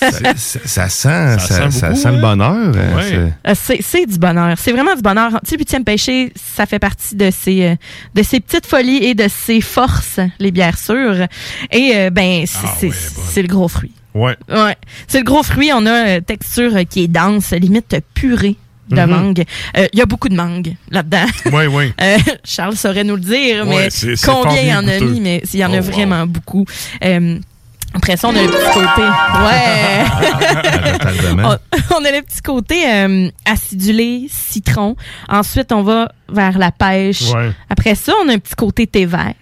[0.01, 2.21] ça, ça- ça sent, ça, sent ça beaucoup, sent le hein?
[2.21, 2.75] bonheur.
[2.97, 3.33] Ouais.
[3.55, 4.57] c'est- Euh, c'est, du bonheur.
[4.59, 5.33] C'est vraiment du bonheur.
[5.45, 7.75] Tu sais, huitième péché, ça fait partie de ces, euh,
[8.15, 11.27] de ces petites folies et de ses forces, les bières sûres.
[11.71, 12.91] Et, euh, ben, c'est, Ah
[13.33, 13.93] c'est, le gros fruit.
[14.15, 14.35] Ouais.
[14.49, 14.77] Ouais.
[15.07, 15.71] C'est le gros fruit.
[15.75, 18.57] On a euh, texture qui est dense, limite purée
[18.91, 19.11] de Mhm.
[19.11, 19.45] mangue.
[19.77, 21.27] Euh, Il y a beaucoup de mangue là-dedans.
[21.53, 21.93] Oui, oui.
[22.01, 25.43] Euh, Charles saurait nous le dire, Ouais, mais combien il y en a mis, mais
[25.53, 25.91] il y en a Oh, wow.
[25.91, 26.65] vraiment beaucoup.
[27.05, 27.39] Euh,
[27.95, 29.03] après ça, on a le petit côté.
[29.45, 30.99] Ouais.
[30.99, 31.49] Totalement.
[31.93, 34.97] on, on a le petit côté euh, acidulé, citron.
[35.29, 37.31] Ensuite, on va vers la pêche.
[37.33, 37.51] Ouais.
[37.69, 39.35] Après ça, on a un petit côté thé vert.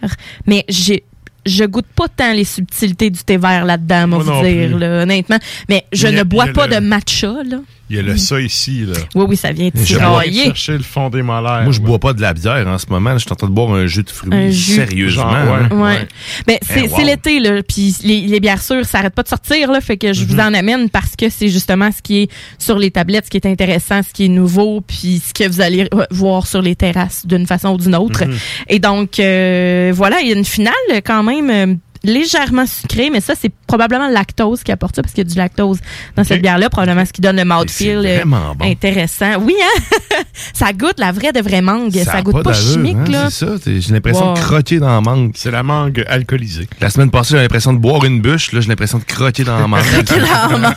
[0.46, 1.05] Mais j'ai
[1.46, 5.38] je goûte pas tant les subtilités du thé vert là-dedans, moi vous dire, là, honnêtement.
[5.68, 7.59] Mais je a- ne bois pas le- de matcha, là.
[7.91, 8.95] Il y a le ça ici, là.
[9.14, 10.45] Oui, oui, ça vient Je vais aller tirailler.
[10.45, 11.62] chercher le fond des molaires.
[11.62, 13.14] Moi, je bois pas de la bière en ce moment.
[13.14, 14.30] Je suis en train de boire un jus de fruits.
[14.32, 14.74] Un jus.
[14.74, 15.30] Sérieusement.
[15.30, 15.66] Genre, ouais.
[15.70, 15.80] hein?
[15.80, 16.09] Ouais.
[16.47, 17.05] Ben, c'est wow.
[17.05, 17.62] l'été, là.
[17.62, 19.80] Puis les, les bières sûres, ça arrête pas de sortir, là.
[19.80, 20.26] Fait que je Mhm.
[20.28, 23.36] vous en amène parce que c'est justement ce qui est sur les tablettes, ce qui
[23.39, 27.26] est intéressant, ce qui est nouveau, puis ce que vous allez voir sur les terrasses
[27.26, 28.24] d'une façon ou d'une autre.
[28.26, 28.34] Mhm.
[28.68, 30.74] Et donc, euh, voilà, il y a une finale
[31.05, 31.51] quand même.
[31.51, 31.74] euh,
[32.05, 35.31] légèrement sucrée, mais ça, c'est probablement le lactose qui apporte ça, parce qu'il y a
[35.31, 35.79] du lactose
[36.16, 38.64] dans cette bière-là, probablement ce qui donne le mouthfeel c'est euh, vraiment bon.
[38.64, 39.37] intéressant.
[39.41, 40.16] Oui, hein?
[40.53, 41.93] ça goûte la vraie de vraie mangue.
[41.93, 43.31] Ça, a goûte pas, chimique, hein, là.
[43.31, 43.53] C'est ça.
[43.64, 44.35] J'ai l'impression Wow.
[44.35, 45.33] de croquer dans la mangue.
[45.37, 46.66] C'est la mangue alcoolisée.
[46.81, 48.51] La semaine passée, j'avais l'impression de boire une bûche.
[48.53, 49.85] Là, j'ai l'impression de croquer dans la mangue.
[50.07, 50.73] Clairement.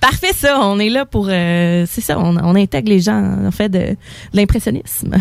[0.00, 0.58] Parfait, ça.
[0.60, 1.28] On est là pour.
[1.30, 3.96] euh, c'est ça, on, on intègre les gens, en fait, de, de
[4.34, 5.12] l'impressionnisme.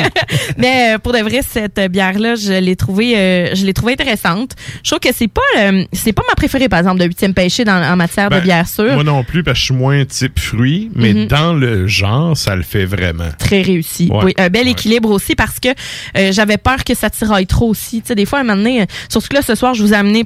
[0.58, 4.52] Mais euh, pour de vrai, cette bière-là, je l'ai trouvée, euh, je l'ai trouvée intéressante.
[4.82, 7.64] Je trouve que c'est pas, euh, c'est pas ma préférée, par exemple, de huitième péché
[7.64, 8.92] dans, en matière de Ben, bière sûre.
[8.94, 11.26] Moi non plus, parce que je suis moins type fruit, mais Mhm.
[11.26, 13.28] dans le genre, ça le fait vraiment.
[13.38, 14.08] Très réussi.
[14.10, 14.24] Ouais.
[14.24, 15.68] Oui, un bel équilibre aussi parce que
[16.16, 18.00] euh, j'avais peur que ça tiraille trop aussi.
[18.02, 19.82] Tu sais, des fois, à un moment donné, euh, surtout que là, ce soir, je
[19.82, 20.24] vous ai amené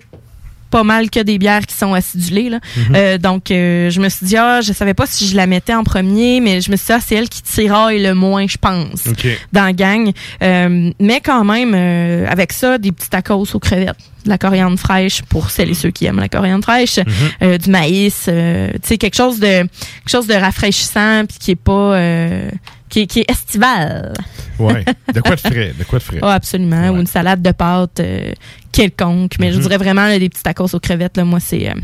[0.70, 2.50] pas mal que des bières qui sont acidulées.
[2.50, 2.60] Là.
[2.76, 2.94] Mhm.
[2.94, 5.74] Euh, donc, euh, je me suis dit, ah, je savais pas si je la mettais
[5.74, 8.58] en premier, mais je me suis dit, ah, c'est elle qui tiraille le moins, je
[8.58, 9.26] pense, OK.
[9.52, 10.10] dans la gang.
[10.42, 13.96] Euh, mais quand même, euh, avec ça, des petits tacos aux crevettes,
[14.26, 17.00] de la coriandre fraîche pour celles et ceux qui aiment la coriandre fraîche,
[17.42, 21.50] euh, du maïs, euh, tu sais, quelque chose de quelque chose de rafraîchissant puis qui
[21.52, 22.50] est pas euh,
[22.96, 24.12] qui, est- qui est estival.
[24.58, 24.84] Ouais.
[25.12, 25.74] De quoi de frais?
[25.78, 26.18] De quoi de frais?
[26.22, 26.88] Ah, absolument.
[26.90, 28.32] Ou une salade de pâtes euh,
[28.72, 29.32] quelconque.
[29.38, 29.62] Mais je Mhm.
[29.62, 31.16] dirais vraiment là, des petits tacos aux crevettes.
[31.18, 31.74] Là, moi, c'est euh,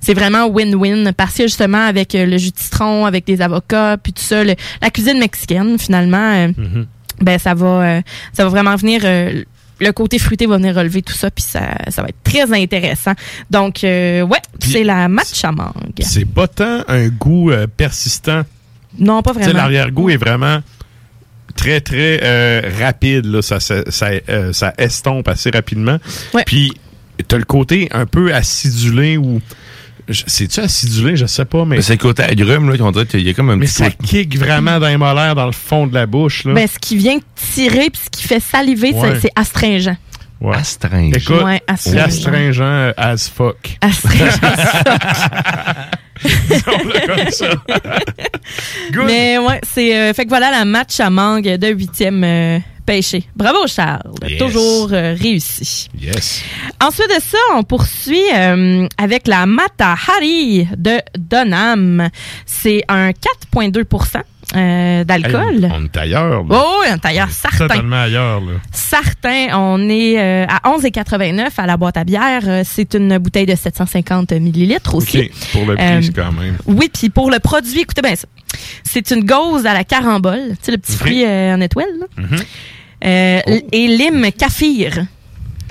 [0.00, 1.12] c'est vraiment win-win.
[1.12, 4.44] Parce que justement, avec euh, le jus de citron, avec des avocats, puis tout ça,
[4.44, 6.86] le- la cuisine mexicaine, finalement, euh, Mhm.
[7.20, 8.00] ben ça va,
[8.32, 9.02] ça va vraiment venir.
[9.82, 13.12] le côté fruité va venir relever tout ça, puis ça, ça va être très intéressant.
[13.50, 15.72] Donc, euh, ouais, c'est la matcha mangue.
[16.00, 18.42] C'est pas tant un goût euh, persistant.
[18.98, 19.58] Non, pas Tu vraiment.
[19.58, 20.60] l'arrière-goût est vraiment
[21.56, 23.26] très, très euh, rapide.
[23.26, 23.42] Là.
[23.42, 25.98] Ça, ça, ça, euh, ça estompe assez rapidement.
[26.46, 26.72] Puis,
[27.28, 29.40] t'as le côté un peu acidulé ou...
[30.26, 31.14] C'est-tu acidulé?
[31.16, 31.76] Je sais pas, mais...
[31.76, 33.74] Mais c'est le côté agrume, là, qu'on dirait qu'il y a comme un Mais petit
[33.74, 36.44] ça kick vraiment dans les molaires, dans le fond de la bouche.
[36.44, 36.54] Là.
[36.54, 39.18] Ben, ce qui vient tirer, puis ce qui fait saliver, c'est- Ouais.
[39.20, 39.94] c'est astringent.
[40.40, 40.56] Ouais.
[40.56, 41.14] Astringent.
[41.16, 41.98] Écoute, Ouais, astringent.
[41.98, 43.78] astringent euh, as fuck.
[46.48, 47.50] Disons-le comme ça.
[48.92, 49.04] Good.
[49.06, 53.24] Mais ouais, c'est euh, fait que voilà la match à mangue de huitième euh, pêché.
[53.36, 54.38] Bravo Charles, Yes.
[54.38, 55.88] toujours euh, réussi.
[56.00, 56.42] Yes.
[56.82, 62.08] Ensuite de ça, on poursuit euh, avec la Matahari de Donham.
[62.46, 63.84] C'est un 4,2
[64.56, 65.64] euh, d'alcool.
[65.64, 66.42] Hey, on est ailleurs.
[66.44, 66.48] là.
[66.50, 67.68] Oh, oui, un tailleur certain.
[67.68, 68.40] Totalement ailleurs.
[68.40, 68.52] Là.
[68.72, 72.42] Certain, on est euh, à 11,89 à la boîte à bière.
[72.46, 75.18] Euh, C'est une bouteille de 750 millilitres aussi.
[75.18, 75.30] OK.
[75.52, 76.56] Pour le prix, quand même.
[76.66, 78.26] Oui, puis pour le produit, écoutez bien ça.
[78.84, 81.86] C'est une gauze à la carambole, tu sais, le petit fruit en étoile.
[82.00, 82.06] là.
[82.16, 82.38] Mhm.
[83.04, 85.04] Euh, l- Et lime kaffir.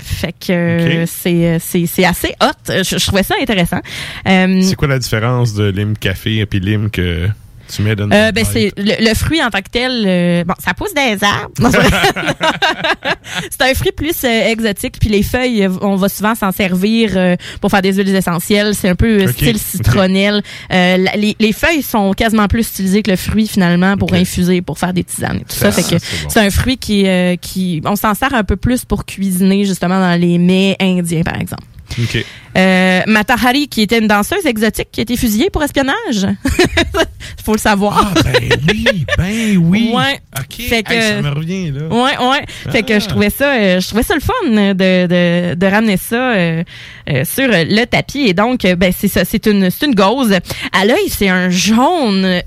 [0.02, 2.46] Fait que c'est, c'est, c'est assez hot.
[2.68, 3.80] Je, je trouvais ça intéressant.
[4.26, 7.28] Euh, C'est quoi la différence de lime café et puis lime que
[7.74, 10.04] tu mets dans euh, ben c'est le, le fruit en tant que tel.
[10.06, 11.54] euh, bon, ça pousse des arbres.
[13.50, 14.96] C'est un fruit plus euh, exotique.
[15.00, 18.74] Puis les feuilles, on va souvent s'en servir pour faire des huiles essentielles.
[18.74, 20.42] C'est un peu style citronnelle.
[20.70, 24.92] Les, les feuilles sont quasiment plus utilisées que le fruit finalement pour infuser, pour faire
[24.92, 25.70] des tisanes et tout ça.
[25.72, 26.46] Fait que c'est bon.
[26.46, 27.06] un fruit qui,
[27.40, 31.40] qui, on s'en sert un peu plus pour cuisiner justement dans les mets indiens par
[31.40, 31.62] exemple.
[31.98, 32.24] OK.
[32.56, 36.26] Euh, Matahari, qui était une danseuse exotique, qui a été fusillée pour espionnage.
[37.44, 38.12] faut le savoir.
[38.16, 39.90] Ah, ben oui, ben oui.
[39.94, 40.20] Ouais.
[40.38, 40.66] OK.
[40.68, 41.86] Fait que- Hey, ça me revient, là.
[41.88, 42.44] Ouais, ouais.
[42.70, 42.98] Fait que Ah.
[42.98, 46.64] je trouvais ça, euh, je trouvais ça le fun de, de, de ramener ça euh,
[47.08, 48.26] euh, sur le tapis.
[48.26, 50.32] Et donc, ben c'est ça, c'est une, c'est une gauze.
[50.72, 52.42] À l'œil, c'est un jaune,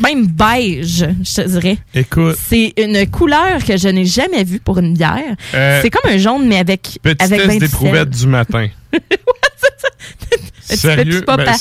[0.00, 1.78] même beige, je te dirais.
[1.94, 5.36] Écoute, C'est une couleur que je n'ai jamais vue pour une bière.
[5.54, 8.68] Euh, c'est comme un jaune, mais avec avec ben du d'éprouvette du matin.
[10.68, 11.22] Petit Sérieux?
[11.22, 11.44] papa.
[11.44, 11.56] Ben,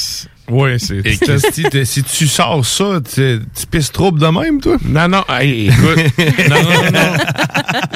[0.50, 1.02] ouais, c'est...
[1.06, 4.78] Et si tu sors ça, tu tu pisses trop de même, toi?
[4.86, 5.98] Non, non, hey, écoute.
[6.50, 7.18] non, non, non.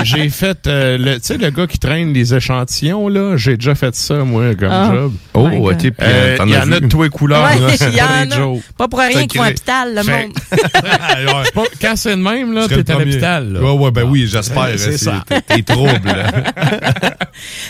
[0.04, 3.76] J'ai fait, euh, le, tu sais, le gars qui traîne les échantillons, là, j'ai déjà
[3.76, 4.92] fait ça, moi, comme Ah.
[4.94, 5.14] job.
[5.34, 7.44] Oh, ok, puis Euh, t'en Il y as en a de tous les couleurs.
[7.44, 8.60] Ouais, là, y en a.
[8.78, 10.34] Pas pour rien qu'ils font hôpital, le Fait- monde.
[11.82, 13.54] Quand c'est de même, là, t'es à l'hôpital.
[13.54, 13.60] là.
[13.62, 14.70] Ouais, ouais, ben oui, j'espère.
[14.78, 15.24] C'est ça.
[15.48, 16.32] T'es trouble, là.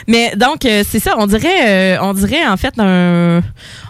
[0.07, 3.41] Mais donc euh, c'est ça, on dirait, euh, on dirait en fait un,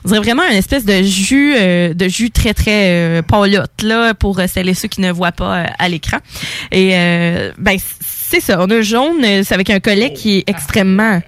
[0.05, 3.21] on dirait vraiment une espèce de jus, euh, de jus très très euh,
[3.83, 6.17] là pour euh, celles et ceux qui ne voient pas euh, à l'écran.
[6.71, 10.43] Et euh, ben c'est ça, on a un jaune, c'est avec un collet qui est
[10.49, 11.21] extrêmement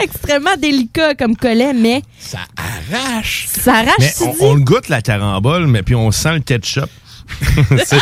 [0.01, 3.45] extrêmement délicat comme collet, mais Ça arrache.
[3.47, 3.93] ça arrache.
[3.99, 4.37] Mais tu on, dis?
[4.41, 6.89] on le goûte, la carambole, mais puis on sent le ketchup.
[7.85, 7.97] c'est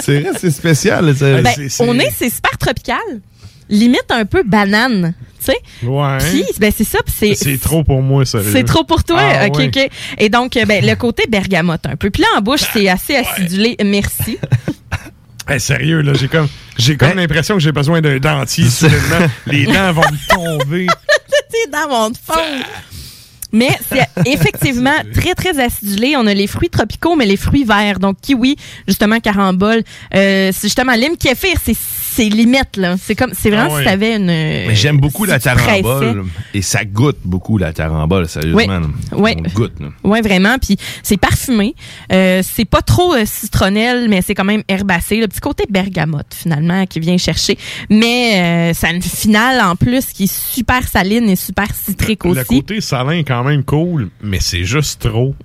[0.00, 1.12] c'est vrai, c'est spécial.
[1.16, 2.98] c'est- Ben, on est, c'est super tropical,
[3.68, 5.58] limite un peu banane, tu sais.
[5.86, 6.18] Ouais.
[6.18, 8.40] Puis ben c'est ça, c'est C'est trop pour moi, ça.
[8.42, 9.20] C'est trop pour toi?
[9.20, 9.66] Ah, OK, ouais.
[9.66, 9.90] OK.
[10.18, 12.10] Et donc, euh, ben, le côté bergamote un peu.
[12.10, 13.76] Puis là, en bouche, c'est assez acidulé.
[13.84, 14.38] Merci.
[15.50, 16.46] Hey, sérieux, là, j'ai comme,
[16.76, 19.26] j'ai comme l'impression que j'ai besoin d'un dentier soudainement.
[19.46, 20.86] Les dents vont me tomber.
[21.50, 22.66] Tes dents vont te fondre.
[23.50, 26.16] Mais c'est effectivement très, très acidulé.
[26.18, 27.98] On a les fruits tropicaux, mais les fruits verts.
[27.98, 28.56] Donc, kiwi,
[28.86, 29.82] justement, carambole.
[30.14, 31.76] Euh, c'est justement lime kéfir, c'est
[32.10, 32.96] c'est limite, là.
[33.00, 33.82] C'est comme, c'est vraiment Ah ouais.
[33.82, 34.26] si t'avais une...
[34.26, 36.24] Mais j'aime beaucoup si la tarambole.
[36.54, 38.80] Et ça goûte beaucoup la tarambole, sérieusement.
[39.12, 39.34] Oui.
[39.42, 39.78] Le goûte.
[39.80, 39.88] là.
[40.04, 40.58] Ouais, vraiment.
[40.58, 41.74] Puis c'est parfumé.
[42.12, 45.20] Euh, c'est pas trop euh, citronnelle, mais c'est quand même herbacé.
[45.20, 47.58] Le petit côté bergamote, finalement, qui vient chercher.
[47.90, 52.24] Mais euh, ça a une finale en plus qui est super saline et super citrique
[52.24, 52.44] Le aussi.
[52.44, 55.34] côté salin est quand même cool, mais c'est juste trop.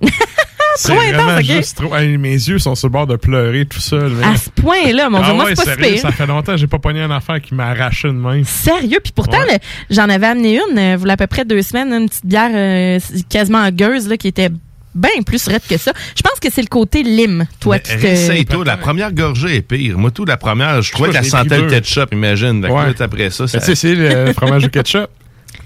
[0.76, 1.44] c'est Trop intense, vraiment ok?
[1.44, 1.94] juste trop.
[1.96, 4.12] Hey, mes yeux sont sur le bord de pleurer tout seul.
[4.24, 6.10] À ce point-là, mon Dieu, ah moi, ouais, c'est pas sérieux, super.
[6.10, 8.44] ça fait longtemps que j'ai pas pogné une affaire qui m'a arraché de même.
[8.44, 8.98] Sérieux?
[9.02, 9.58] Puis pourtant, Ouais.
[9.90, 12.98] j'en avais amené une, euh, voilà à peu près deux semaines, une petite bière euh,
[13.28, 14.50] quasiment gueuse, là, qui était
[14.94, 15.92] bien plus raide que ça.
[16.16, 18.00] Je pense que c'est le côté lime, toi, qui te...
[18.00, 18.64] Réessaye-toi.
[18.64, 19.98] La première gorgée est pire.
[19.98, 22.62] Moi, tout, la première, je trouvais je l'ai sentait le ketchup, imagine.
[22.62, 23.02] Que Ouais.
[23.02, 23.58] après ça, ça...
[23.58, 25.08] Tu sais, c'est le fromage au ketchup.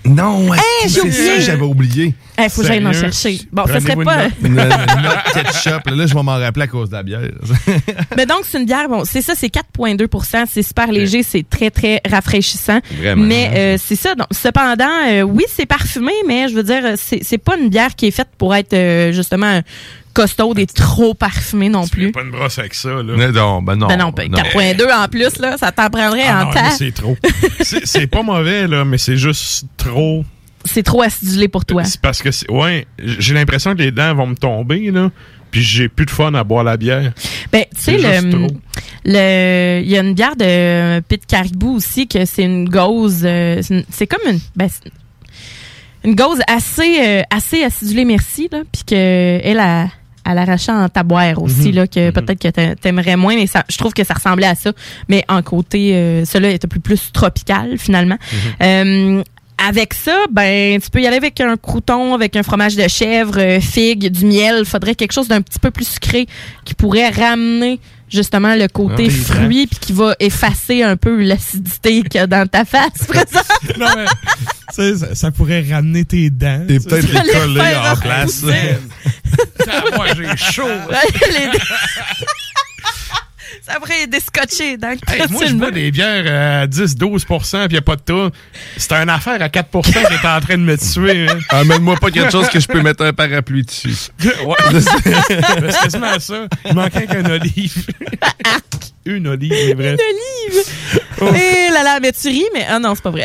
[0.04, 2.14] Non, Hey, j'ai c'est ça, j'avais oublié.
[2.40, 3.40] Il faut que j'aille en chercher.
[3.52, 4.28] Bon, ce serait pas.
[4.42, 5.86] Une note, une- une note ketchup.
[5.90, 7.20] Là, je vais m'en rappeler à cause de la bière.
[8.16, 11.70] Mais donc, c'est une bière, bon, c'est ça, c'est 4,2% c'est super léger, c'est très,
[11.70, 12.78] très rafraîchissant.
[12.98, 13.24] Vraiment.
[13.24, 14.14] Mais euh, c'est ça.
[14.14, 17.94] Donc, cependant, euh, oui, c'est parfumé, mais je veux dire, c'est c'est pas une bière
[17.96, 19.60] qui est faite pour être euh, justement
[20.22, 22.10] costaude et trop parfumée non plus.
[22.10, 23.02] Pas une brosse avec ça, là.
[23.30, 23.86] non, ben non.
[23.86, 26.70] Ben non, ben 4,2 en plus, là, ça t'en prendrait Ah en non, temps.
[26.76, 27.16] c'est trop.
[27.84, 30.24] C'est pas mauvais, là, mais c'est juste trop.
[30.64, 31.84] C'est trop acidulé pour toi.
[31.84, 35.10] C'est parce que, c'est- ouais, j'ai l'impression que les dents vont me tomber, là,
[35.52, 37.12] puis j'ai plus de fun à boire la bière.
[37.52, 38.48] Ben, tu sais, le,
[39.04, 43.62] le, il y a une bière de Pete Caribou aussi que c'est une gauze, euh,
[43.88, 44.68] c'est comme une, ben,
[46.04, 49.88] une gauze assez, euh, assez acidulée, merci, là, puis que elle a,
[50.28, 51.74] elle arrachait en taboire aussi, Mhm.
[51.74, 54.54] là, que peut-être que t'a- t'aimerais moins, mais ça, je trouve que ça ressemblait à
[54.54, 54.72] ça,
[55.08, 58.18] mais en côté, euh, celui-là était plus, plus tropical, finalement.
[58.62, 59.22] Euh,
[59.66, 63.38] avec ça, ben, tu peux y aller avec un crouton, avec un fromage de chèvre,
[63.38, 64.64] euh, figue, du miel.
[64.64, 66.26] Faudrait quelque chose d'un petit peu plus sucré
[66.64, 71.22] qui pourrait ramener justement le côté Ah, des fruit puis qui va effacer un peu
[71.22, 72.92] l'acidité qu'il y a dans ta face.
[73.08, 73.40] présent.
[73.78, 76.64] non, mais, tu sais, ça, ça pourrait ramener tes dents.
[76.68, 78.42] Et peut-être les coller en place.
[78.42, 80.62] Moi, j'ai chaud.
[81.30, 81.58] Les-
[83.66, 87.58] ça pourrait être descotché dans le Hey, moi, je bois des bières à 10-12 puis
[87.64, 88.30] il n'y a pas de tout.
[88.76, 91.28] C'est une affaire à 4 qui est en train de me tuer.
[91.28, 91.38] hein.
[91.50, 93.94] Amène-moi pas quelque chose que je peux mettre un parapluie dessus.
[94.24, 94.56] Ouais.
[94.80, 96.46] c'est quasiment ça.
[96.66, 97.86] Il manquait qu'une olive.
[99.06, 99.98] une olive, mais bref.
[100.00, 101.34] Une olive!
[101.34, 103.24] Et là là, mais tu ris, mais ah non, c'est pas vrai.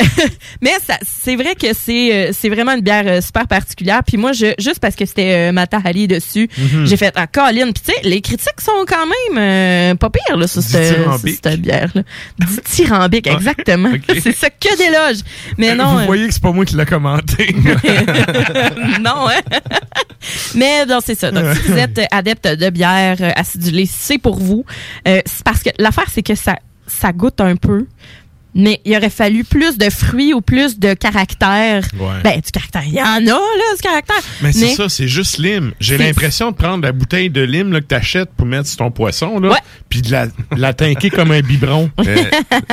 [0.61, 4.01] mais ça, c'est vrai que c'est euh, c'est vraiment une bière euh, super particulière.
[4.05, 6.85] Puis moi, je, juste parce que c'était euh, Mata dessus, Mhm.
[6.87, 7.71] j'ai fait ah Colin.
[7.71, 11.91] Puis tu sais, les critiques sont quand même euh, pas pires là sur cette, bière
[11.95, 12.03] là.
[12.39, 13.91] Dithyrambique, exactement.
[14.21, 15.23] c'est ça que d'éloges.
[15.57, 15.93] Mais non.
[15.93, 17.53] Vous euh, voyez que c'est pas moi qui l'ai commenté.
[19.01, 19.59] non, hein?
[20.55, 21.31] Mais non, c'est ça.
[21.31, 24.65] Donc, si vous êtes adepte de bière euh, acidulée, c'est pour vous.
[25.07, 26.57] Euh, c'est parce que l'affaire, c'est que ça,
[26.87, 27.87] ça goûte un peu.
[28.55, 31.83] Mais il aurait fallu plus de fruits ou plus de caractère.
[31.99, 32.21] Ouais.
[32.23, 32.83] Ben, du caractère.
[32.85, 34.15] Il y en a, là, du caractère.
[34.41, 35.71] Mais c'est ça, c'est juste lime.
[35.79, 38.91] J'ai l'impression de prendre la bouteille de lime là, que t'achètes pour mettre sur ton
[38.91, 39.57] poisson, là, Ouais.
[39.89, 41.89] puis de la, de la tinquer comme un biberon.
[42.05, 42.15] Euh,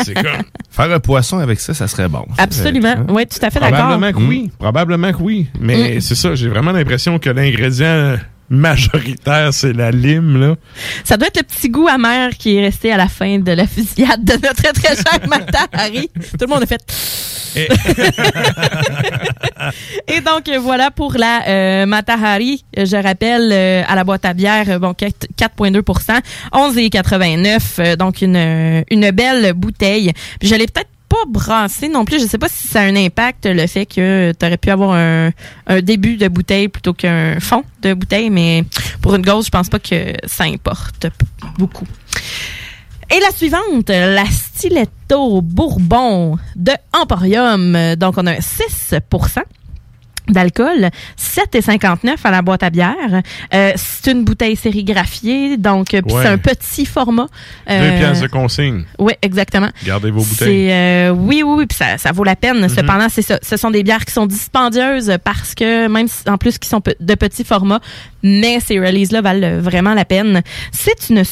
[0.05, 0.43] c'est comme...
[0.71, 2.27] Faire un poisson avec ça, ça serait bon.
[2.39, 2.95] Absolument.
[3.09, 3.79] Oui, tout à fait d'accord.
[3.79, 4.51] Probablement que oui.
[4.59, 5.47] Probablement que oui.
[5.61, 6.01] Mais Mm.
[6.01, 8.17] c'est ça, j'ai vraiment l'impression que l'ingrédient
[8.51, 10.57] majoritaire, c'est la lime, là.
[11.05, 13.67] Ça doit être le petit goût amer qui est resté à la fin de la
[13.67, 15.21] fusillade de notre très, très cher
[15.73, 16.11] Hari.
[16.15, 16.83] Tout le monde a fait.
[20.09, 24.67] Et donc voilà pour la euh, Matahari, je rappelle euh, à la boîte à bière
[24.69, 26.21] euh, bon 4 4.2%
[26.53, 30.13] 11,89 euh, donc une une belle bouteille.
[30.39, 32.95] Puis je l'ai peut-être pas brassé non plus, je sais pas si ça a un
[32.95, 35.33] impact le fait que tu aurais pu avoir un,
[35.83, 38.65] début de bouteille plutôt qu'un fond de bouteille mais
[39.03, 41.09] pour une gauze, je pense pas que ça importe
[41.59, 41.87] beaucoup.
[43.13, 47.97] Et la suivante, la Stiletto Bourbon de Emporium.
[47.97, 48.95] Donc, on a un 6
[50.31, 53.23] d'alcool, 7,59 à la boîte à bière.
[53.55, 56.23] Euh, c'est une bouteille sérigraphiée, donc euh, Ouais.
[56.23, 57.27] c'est un petit format.
[57.69, 58.85] Deux Euh, pièces de consigne.
[58.99, 59.69] Oui, exactement.
[59.85, 60.71] Gardez vos bouteilles.
[60.71, 62.61] euh, oui, oui, oui, puis ça, ça vaut la peine.
[62.61, 62.69] Mhm.
[62.69, 63.39] Cependant, c'est ça.
[63.43, 67.15] Ce sont des bières qui sont dispendieuses parce que même en plus qui sont de
[67.15, 67.81] petits formats,
[68.23, 70.43] mais ces releases-là valent vraiment la peine.
[70.73, 71.23] C'est une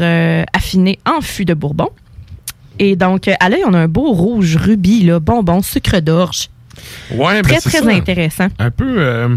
[0.00, 1.88] euh, affinée en fût de Bourbon.
[2.78, 6.48] Et donc, à l'œil, on a un beau rouge rubis, là, bonbon, sucre d'orge.
[7.12, 7.90] Ouais, ben, Très, c'est très ça.
[7.90, 8.48] intéressant.
[8.58, 8.94] Un peu.
[8.98, 9.36] euh,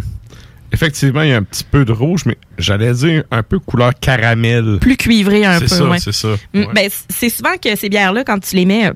[0.71, 3.93] effectivement, il y a un petit peu de rouge, mais j'allais dire un peu couleur
[3.99, 4.77] caramel.
[4.81, 5.67] Plus cuivré un peu.
[5.67, 5.99] C'est ça, ouais.
[5.99, 6.29] c'est ça.
[6.53, 6.67] Mm, Ouais.
[6.73, 8.93] ben, c'est souvent que ces bières-là, quand tu les mets euh,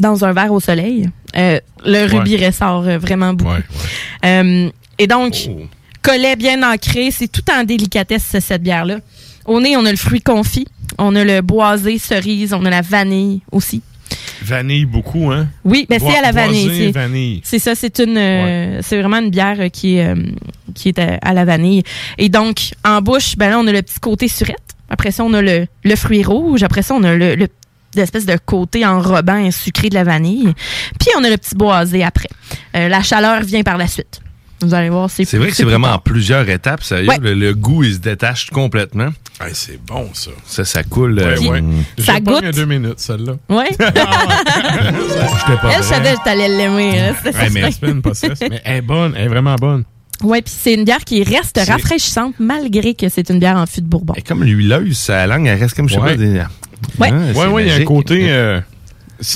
[0.00, 3.50] dans un verre au soleil, euh, le rubis ressort vraiment beaucoup.
[4.24, 5.60] Euh, et donc, Oh.
[6.02, 8.98] collet bien ancré, c'est tout en délicatesse, cette bière-là.
[9.44, 10.66] Au nez, on a le fruit confit,
[10.98, 13.82] on a le boisé, cerise, on a la vanille aussi.
[14.48, 15.46] Vanille beaucoup, hein?
[15.64, 16.86] Oui, ben c'est à la vanille.
[16.86, 17.40] c'est- vanille.
[17.44, 20.14] C'est ça, c'est une, euh, c'est vraiment une bière euh, qui est, euh,
[20.74, 21.82] qui est à, à la vanille.
[22.18, 24.56] Et donc, en bouche, ben là, on a le petit côté surette.
[24.90, 26.62] Après ça, on a le, le fruit rouge.
[26.62, 27.48] Après ça, on a le, le
[27.94, 30.52] l'espèce de côté enrobant sucré de la vanille.
[31.00, 32.28] Puis on a le petit boisé après.
[32.76, 34.20] Euh, la chaleur vient par la suite.
[34.60, 37.08] Vous allez voir, c'est C'est vrai que c'est vraiment en plusieurs étapes, sérieux.
[37.08, 37.18] Ouais.
[37.20, 39.10] Le, le goût, il se détache complètement.
[39.52, 40.30] c'est bon, ça.
[40.46, 41.14] Ça, ça coule.
[41.14, 41.60] Ouais, euh, ouais.
[41.60, 41.84] mm.
[41.98, 42.42] Ça goûte.
[42.42, 43.34] mis à deux minutes, celle-là.
[43.48, 43.64] Pas
[45.72, 47.00] Elle, je savais que t'allais l'aimer.
[47.00, 47.70] hein, Ouais, mais
[48.64, 49.84] elle est bonne, elle est vraiment bonne.
[50.22, 53.80] Ouais, puis c'est une bière qui reste rafraîchissante malgré que c'est une bière en fût
[53.82, 54.14] de Bourbon.
[54.16, 56.42] Elle est comme l'huileuse, sa langue, elle reste comme, je sais pas, des...
[56.98, 57.10] Ouais.
[57.12, 58.60] Ah, Ouais, il y a un côté euh,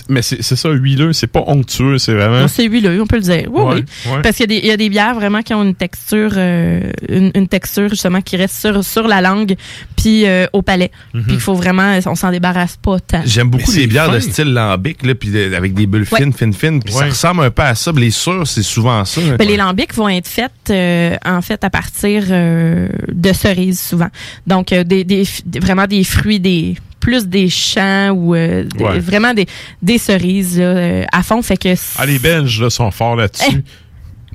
[0.08, 2.40] mais c'est c'est ça, huileux, c'est pas onctueux, c'est vraiment.
[2.40, 3.44] Non, C'est huileux, on peut le dire.
[3.50, 3.74] Oui, Ouais,
[4.06, 4.12] oui.
[4.12, 4.22] ouais.
[4.22, 6.32] Parce qu'il y, a des- il y a des bières vraiment qui ont une texture,
[6.36, 9.56] euh, une, une texture justement qui reste sur, sur la langue,
[9.96, 10.90] puis euh, au palais.
[11.14, 11.22] Mhm.
[11.24, 13.22] Puis il faut vraiment, on s'en débarrasse pas tant.
[13.24, 16.18] J'aime beaucoup Mais les bières de style lambic, là, puis de- avec des bulles Ouais.
[16.18, 16.82] fines, fines, fines.
[16.82, 17.92] Puis ça ressemble un peu à ça.
[17.96, 19.20] Les sûrs, c'est souvent ça.
[19.38, 24.08] Ben, les lambics vont être faites euh, en fait à partir euh, de cerises souvent.
[24.46, 25.26] Donc euh, des, des
[25.60, 28.98] vraiment des fruits des plus des champs ou euh, des- Ouais.
[29.00, 29.46] vraiment des,
[29.82, 33.62] des cerises là, euh, à fond fait que Ah, les Belges là, sont forts là-dessus.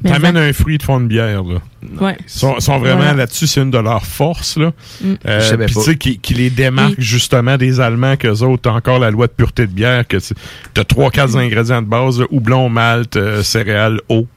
[0.03, 0.07] Eh!
[0.07, 1.43] T'amènes un fruit, ils te font une bière.
[1.43, 1.59] Là.
[2.01, 2.15] ouais.
[2.19, 3.13] Ils sont, sont vraiment Voilà.
[3.15, 4.55] là-dessus, c'est une de leurs forces.
[4.57, 4.71] Là.
[5.01, 5.13] Mm.
[5.25, 5.81] Euh, Je savais puis pas.
[5.81, 7.03] tu sais, qui, qui les démarque Oui.
[7.03, 10.33] justement des Allemands, qu'eux autres, t'as encore la loi de pureté de bière, que tu
[10.79, 11.39] as trois, quatre Mm.
[11.39, 14.27] ingrédients de base, là, houblon, malt, euh, céréales, eau.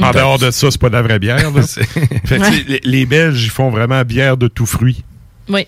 [0.00, 0.14] En Mm.
[0.14, 1.52] dehors de ça, c'est pas de la vraie bière.
[1.52, 1.62] Là.
[2.24, 5.04] Fait les, les Belges, ils font vraiment bière de tout fruit.
[5.48, 5.66] Oui,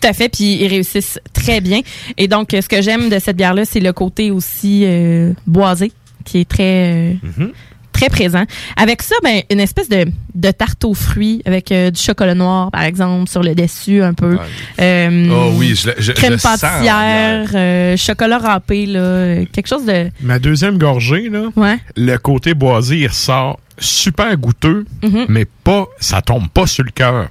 [0.00, 0.28] tout à fait.
[0.28, 1.80] Puis ils réussissent très bien.
[2.16, 5.92] Et donc, ce que j'aime de cette bière-là, c'est le côté aussi euh, boisé,
[6.24, 7.52] qui est très, euh, Mhm.
[7.92, 8.44] très présent.
[8.76, 12.70] Avec ça, ben, une espèce de, de tarte aux fruits avec euh, du chocolat noir,
[12.72, 14.36] par exemple, sur le dessus un peu.
[14.80, 20.08] Euh, Oh oui, je, je, crème je pâtissière, euh, chocolat râpé, là, quelque chose de...
[20.22, 21.78] Ma deuxième gorgée, là, Ouais.
[21.96, 25.26] le côté boisé, il ressort super goûteux, Mhm.
[25.28, 27.28] mais pas, ça tombe pas sur le cœur.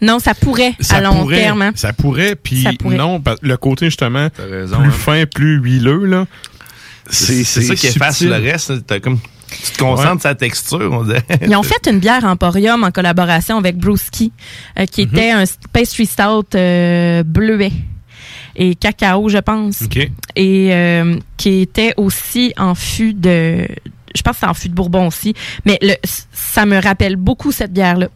[0.00, 1.62] Non, ça pourrait Ça à long pourrait, terme.
[1.62, 1.72] hein.
[1.74, 4.90] Ça pourrait, puis non, parce- le côté justement raison, plus hein.
[4.92, 6.26] fin, plus huileux, là.
[7.08, 9.00] C'est ça qui efface le reste.
[9.00, 9.18] comme,
[9.48, 11.24] tu te concentres sur sa texture, on dirait.
[11.46, 14.32] Ils ont fait une bière Emporium en collaboration avec Brewski,
[14.78, 15.12] euh, qui Mhm.
[15.12, 17.72] était un pastry stout euh, bleuet
[18.56, 19.82] et cacao, je pense.
[20.36, 23.66] Et euh, qui était aussi en fût de...
[24.14, 25.34] Je pense que c'est en fût de Bourbon aussi.
[25.64, 25.94] Mais le,
[26.32, 28.08] ça me rappelle beaucoup cette bière-là.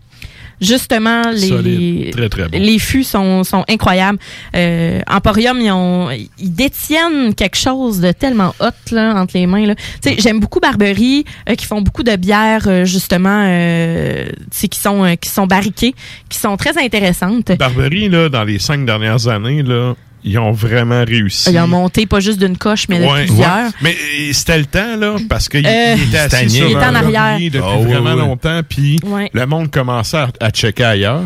[0.61, 2.05] Justement, les, Solide.
[2.07, 2.59] les, Très, très bon.
[2.59, 4.19] les fûts sont, sont incroyables.
[4.55, 9.67] Euh, Emporium, ils, ont, ils détiennent quelque chose de tellement hot là, entre les mains.
[9.67, 9.75] Là.
[9.75, 14.79] Tu sais, J'aime beaucoup Barberie, euh, qui font beaucoup de bières, euh, justement, euh, qui,
[14.79, 15.95] sont, euh, qui sont barriquées,
[16.29, 17.53] qui sont très intéressantes.
[17.59, 19.95] Barberie, là, dans les cinq dernières années, là,
[20.27, 21.51] ils ont vraiment réussi.
[21.53, 23.47] Ils ont monté pas juste d'une coche, mais de Ouais, plusieurs.
[23.49, 23.71] ouais.
[23.81, 26.83] Mais euh, c'était le temps, là, parce qu'il Euh, il était assis sur Il était
[26.85, 27.39] un en arrière.
[27.39, 28.19] depuis Ah, vraiment oui.
[28.21, 29.31] longtemps, puis Ouais.
[29.33, 31.23] le monde commençait à, à checker ailleurs.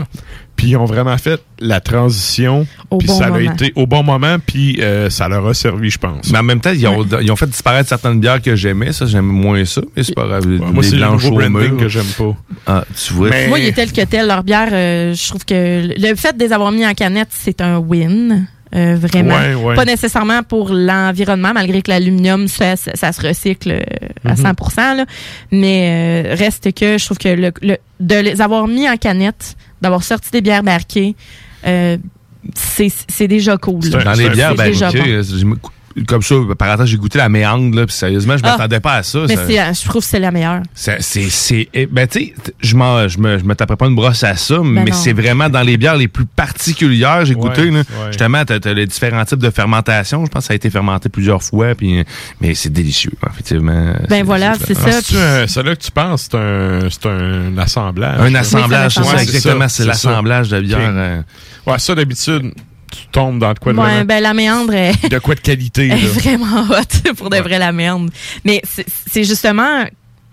[0.56, 3.50] Puis ils ont vraiment fait la transition, Au puis bon ça a moment.
[3.52, 6.30] été au bon moment, puis euh, ça leur a servi, je pense.
[6.30, 8.92] Mais en même temps, ils ont, ils ont fait disparaître certaines bières que j'aimais.
[8.92, 9.80] Ça, j'aime moins ça.
[9.96, 10.46] Mais c'est pas grave.
[10.46, 12.36] moi, c'est le que j'aime pas.
[12.66, 13.30] Ah, tu vois.
[13.30, 14.26] Mais- Moi, il est tel que tel.
[14.26, 17.62] Leur bière, euh, je trouve que le fait de les avoir mis en canette, c'est
[17.62, 18.46] un win.
[18.74, 19.34] Euh, vraiment.
[19.36, 19.74] Ouais, ouais.
[19.74, 23.80] Pas nécessairement pour l'environnement, malgré que l'aluminium, ça, ça, ça se recycle euh,
[24.24, 24.54] à Mhm.
[24.54, 25.04] 100 là.
[25.50, 29.56] Mais euh, reste que je trouve que le, le- de les avoir mis en canette,
[29.82, 31.16] d'avoir sorti des bières barquées,
[31.66, 31.96] euh,
[32.54, 33.80] c'est c'est déjà cool.
[33.90, 34.02] là.
[34.04, 35.20] Dans les bières barriquées,
[36.06, 38.52] comme ça, par exemple, j'ai goûté la méandre, là, puis sérieusement, je Ah.
[38.52, 39.20] m'attendais pas à ça.
[39.26, 40.62] Mais ça- c'est, euh, je trouve que c'est la meilleure.
[40.74, 42.76] c'est, c'est, eh, ben, tu sais, je je
[43.18, 44.96] me, je me taperais pas une brosse à ça, mais Ben non.
[44.96, 47.78] c'est vraiment dans les bières les plus particulières, j'ai Ouais, goûté, là.
[47.80, 47.84] ouais.
[48.08, 50.24] Justement, t'as, t'as les différents types de fermentation.
[50.24, 52.04] Je pense que ça a été fermenté plusieurs fois, puis,
[52.40, 53.94] mais c'est délicieux, effectivement.
[54.08, 55.42] Ben voilà, c'est Ah, ça.
[55.42, 58.20] un- ça là que tu penses, c'est un, c'est un assemblage?
[58.20, 60.78] Un assemblage, Oui, c'est c'est ça, un exactement, c'est, l'assemblage de bières.
[60.82, 61.22] Euh,
[61.66, 62.52] Ouais, ça, d'habitude,
[62.90, 65.40] tu tombes dans de quoi de, Ouais, vraiment- ben la méandre est, de quoi de
[65.40, 65.88] qualité.
[65.88, 65.94] là.
[65.96, 67.42] est vraiment hot pour de Ouais.
[67.42, 67.70] vrai la.
[67.72, 69.84] Mais c'est justement,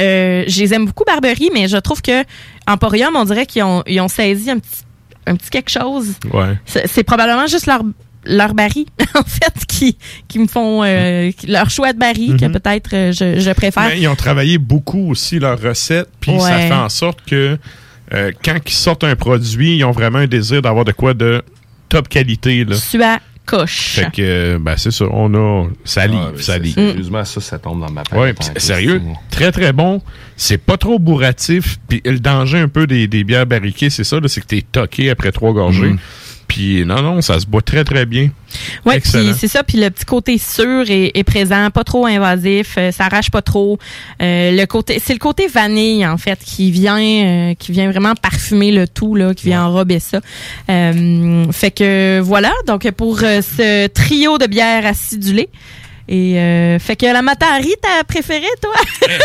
[0.02, 2.24] euh, je les aime beaucoup Barberie, mais je trouve que
[2.68, 4.82] Emporium, on dirait qu'ils ont, ils ont saisi un petit,
[5.26, 6.14] un petit quelque chose.
[6.34, 6.58] Ouais.
[6.66, 7.82] C'est probablement juste leur
[8.30, 8.86] leur baril,
[9.16, 9.98] en fait, qui,
[10.28, 12.52] qui me font euh, qui- leur choix de baril que Mhm.
[12.60, 13.88] peut-être euh, je, je préfère.
[13.88, 17.58] Mais ils ont travaillé beaucoup aussi leurs recettes, puis ça fait en sorte que
[18.14, 21.42] euh, quand ils sortent un produit, ils ont vraiment un désir d'avoir de quoi de
[21.90, 22.66] top qualité.
[22.66, 22.76] Là.
[22.76, 23.92] Sua coche.
[23.96, 25.68] Fait que, ben, c'est ça, on a.
[25.86, 26.76] Ça livre, ah, ça c'est- livre.
[26.76, 28.04] Sérieusement, ça, ça tombe dans ma.
[28.14, 30.02] Ouais, pis sérieux, très très bon.
[30.36, 31.78] C'est pas trop bourratif.
[31.88, 34.64] Puis le danger un peu des, des bières barriquées, c'est ça, là, c'est que t'es
[34.70, 35.92] toqué après trois gorgées.
[35.92, 36.00] Mhm.
[36.58, 38.32] Puis non, non, ça se boit très très bien.
[38.84, 42.92] Puis c'est ça, puis le petit côté sûr est, est présent, pas trop invasif, euh,
[42.92, 43.78] ça arrache pas trop.
[44.24, 48.16] Euh, le côté, c'est le côté vanille en fait qui vient, euh, qui vient vraiment
[48.16, 50.20] parfumer le tout là, qui vient enrober ça.
[50.72, 55.50] Euh, fait que voilà, donc pour euh, ce trio de bières acidulées.
[56.10, 58.74] Et euh, fait que la Matari, t'as préféré, toi?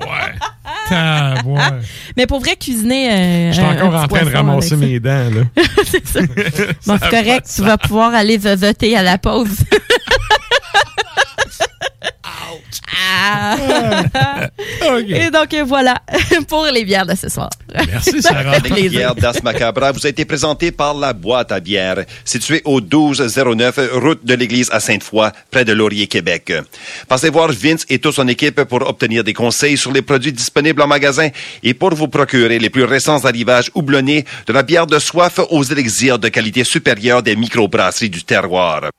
[0.00, 0.90] Ouais.
[2.16, 3.10] Mais pour vrai, cuisiner.
[3.12, 5.62] Euh, Je suis un- encore en train de ramasser mes dents, là.
[5.86, 6.20] c'est ça.
[6.86, 9.48] Bon, c'est correct, tu vas pouvoir aller voter à la pause.
[12.96, 13.56] Ah.
[15.08, 15.96] Et donc, euh, voilà
[16.48, 17.50] pour les bières de ce soir.
[17.74, 18.58] Merci, Sarah.
[18.58, 22.80] La bière d'As Macabra vous a été présentée par la boîte à bière, située au
[22.80, 26.52] 1209 route de l'église à Sainte-Foy, près de Laurier, Québec.
[27.08, 30.82] Passez voir Vince et toute son équipe pour obtenir des conseils sur les produits disponibles
[30.82, 31.28] en magasin
[31.62, 35.62] et pour vous procurer les plus récents arrivages houblonnés de la bière de soif aux
[35.62, 38.90] élixirs de qualité supérieure des microbrasseries du terroir.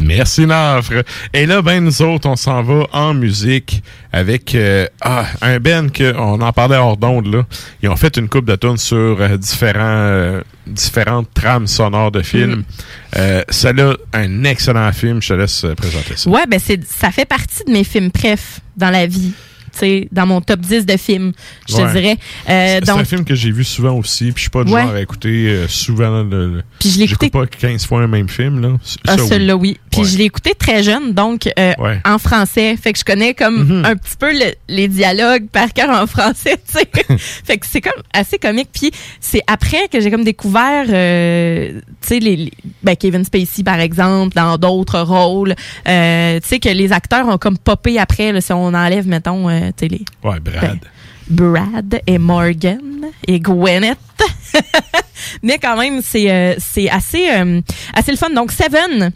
[0.00, 1.02] Merci, Nafre.
[1.32, 3.82] Et là, ben, nous autres, on s'en va en musique
[4.12, 7.46] avec euh, ah, un Ben que on en parlait hors d'onde, là.
[7.82, 12.22] Ils ont fait une coupe de tunes sur euh, différents, euh, différentes trames sonores de
[12.22, 12.62] films.
[13.16, 15.20] Euh, Celle-là, un excellent film.
[15.20, 16.30] Je te laisse présenter ça.
[16.30, 19.32] Ouais, ben c'est ça fait partie de mes films préf dans la vie.
[20.12, 21.32] Dans mon top 10 de films,
[21.68, 21.84] je Ouais.
[21.86, 22.16] te dirais.
[22.48, 24.82] Euh, C'est un film que j'ai vu souvent aussi, puis je suis pas du Ouais.
[24.82, 28.28] genre à écouter euh, souvent le, Puis je l'ai j'écoute pas 15 fois un même
[28.28, 28.68] film là.
[29.06, 29.28] Ah, ça, oui.
[29.28, 29.78] celui-là, oui.
[29.90, 31.72] Puis je l'ai écouté très jeune, donc euh,
[32.04, 32.76] en français.
[32.76, 36.56] Fait que je connais comme un petit peu le- les dialogues par cœur en français,
[36.72, 36.88] tu sais.
[37.18, 38.68] fait que c'est comme assez comique.
[38.72, 38.90] Puis
[39.20, 42.52] c'est après que j'ai comme découvert, euh, tu sais, les, les-
[42.82, 45.54] ben, Kevin Spacey, par exemple, dans d'autres rôles.
[45.88, 49.48] Euh, tu sais, que les acteurs ont comme popé après, là, si on enlève, mettons,
[49.62, 50.04] euh, les...
[50.22, 50.78] Ouais, Brad.
[51.28, 53.98] Brad et Morgan et Gwyneth.
[55.42, 56.54] Mais quand même, c'est euh,
[56.90, 57.60] assez, euh,
[57.92, 58.30] assez le fun.
[58.30, 59.12] Donc, Seven.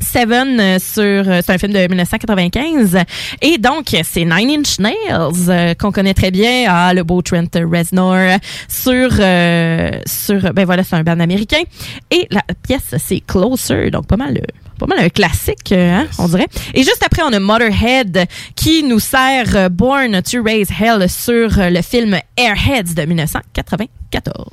[0.00, 2.98] Seven euh, sur euh, c'est un film de 1995
[3.42, 6.66] et donc c'est Nine Inch Nails euh, qu'on connaît très bien.
[6.68, 8.38] Ah le beau Trent Reznor
[8.68, 11.62] sur euh, sur ben voilà c'est un band américain.
[12.10, 14.40] Et la pièce c'est Closer donc pas mal
[14.78, 16.46] pas mal un classique hein, on dirait.
[16.74, 21.82] Et juste après on a Motorhead qui nous sert Born to Raise Hell sur le
[21.82, 24.46] film Airheads de 1994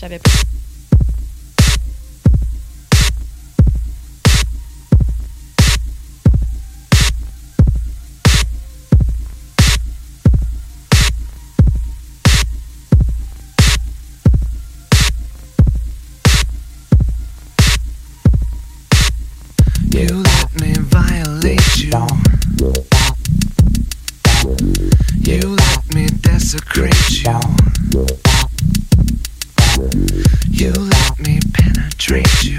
[0.00, 0.30] j'avais pas
[19.98, 21.90] You let me violate you.
[25.24, 27.40] You let me desecrate you.
[30.50, 32.58] You let me penetrate you.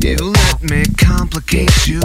[0.00, 2.00] You let me complicate you.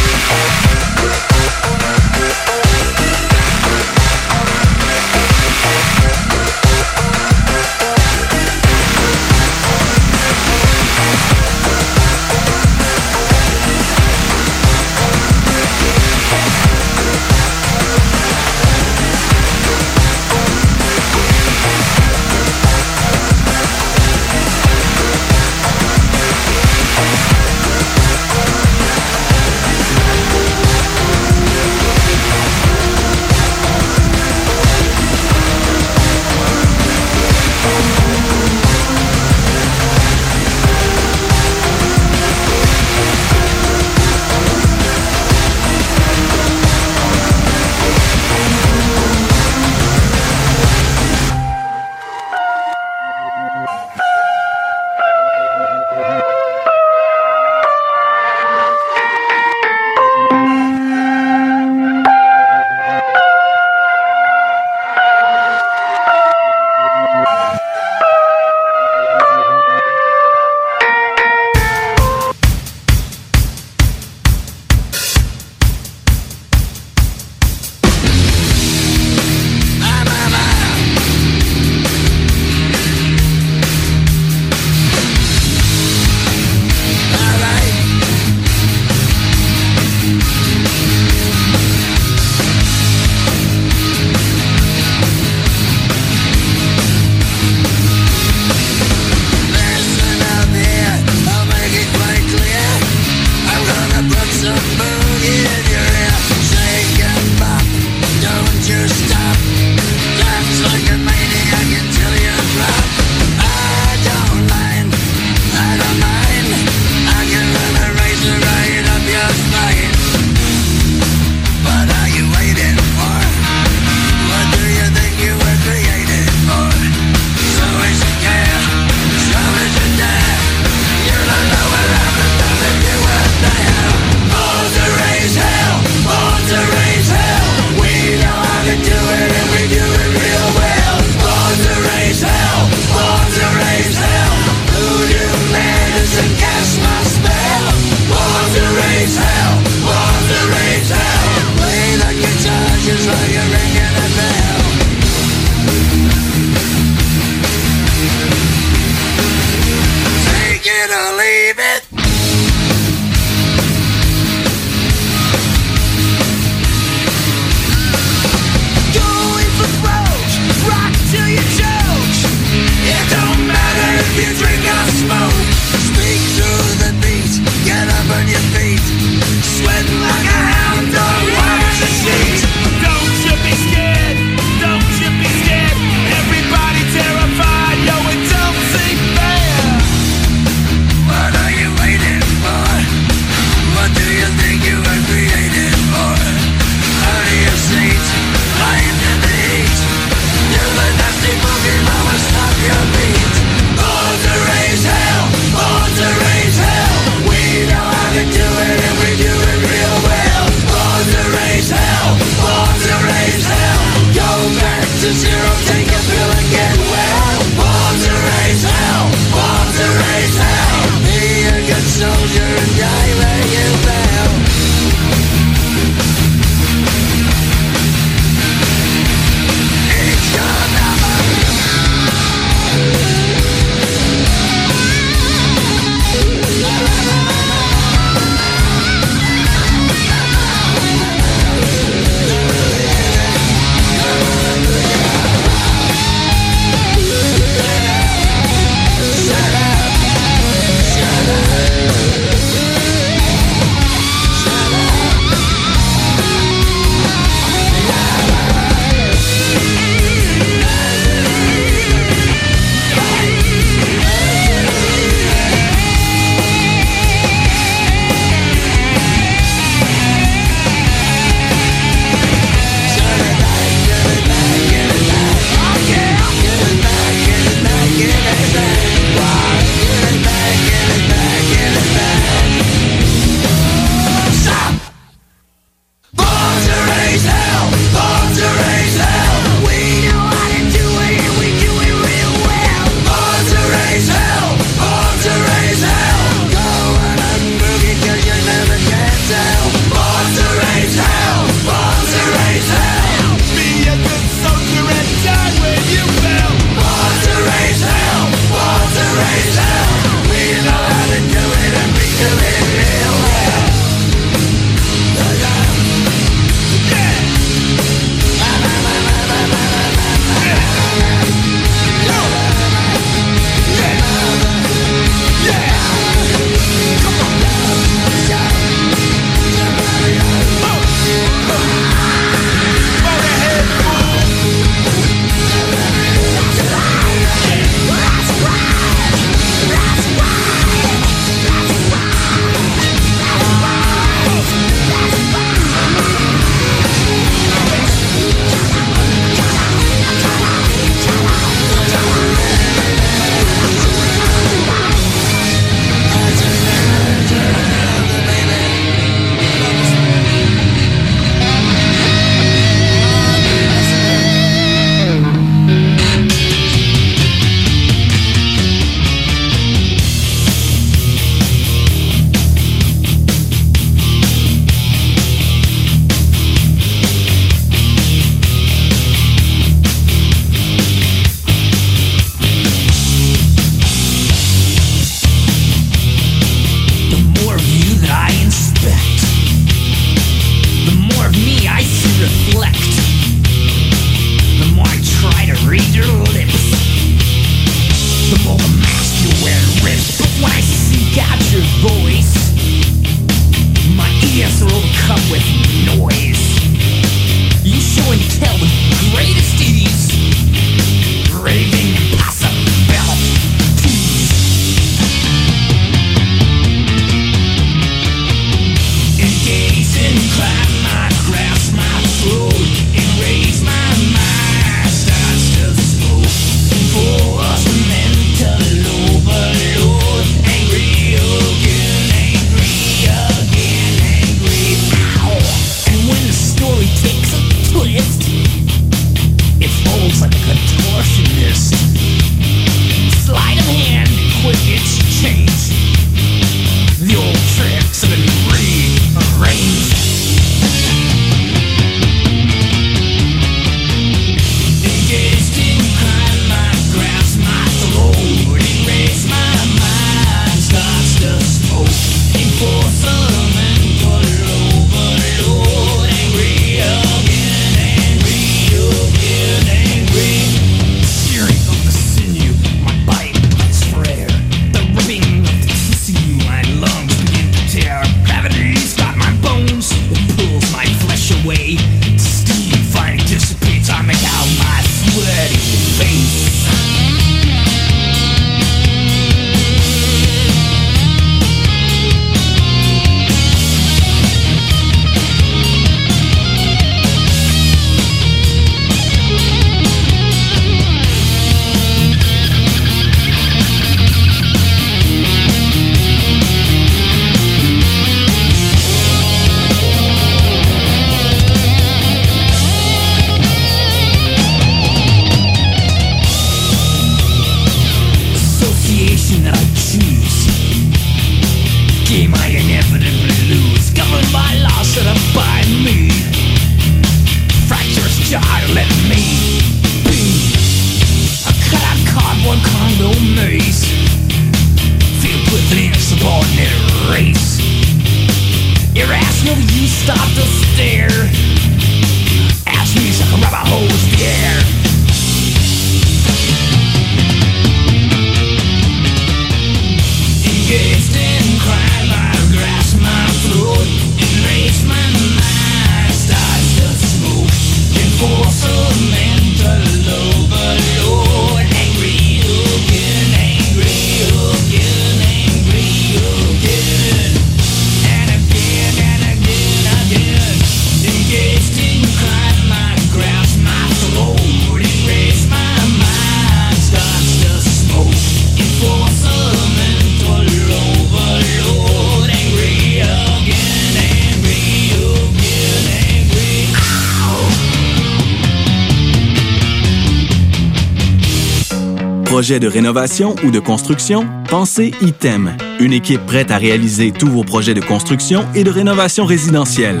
[592.46, 594.24] Projet de rénovation ou de construction?
[594.48, 599.24] Pensez ITEM, une équipe prête à réaliser tous vos projets de construction et de rénovation
[599.24, 600.00] résidentielle.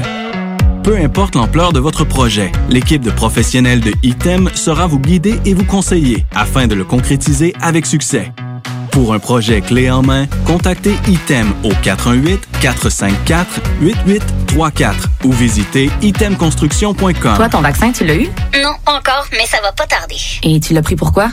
[0.84, 5.54] Peu importe l'ampleur de votre projet, l'équipe de professionnels de ITEM sera vous guider et
[5.54, 8.30] vous conseiller afin de le concrétiser avec succès.
[8.92, 11.72] Pour un projet clé en main, contactez ITEM au
[12.62, 14.94] 418-454-8834
[15.24, 17.34] ou visitez itemconstruction.com.
[17.34, 18.28] Toi, ton vaccin, tu l'as eu?
[18.62, 20.14] Non, encore, mais ça va pas tarder.
[20.44, 21.32] Et tu l'as pris pourquoi?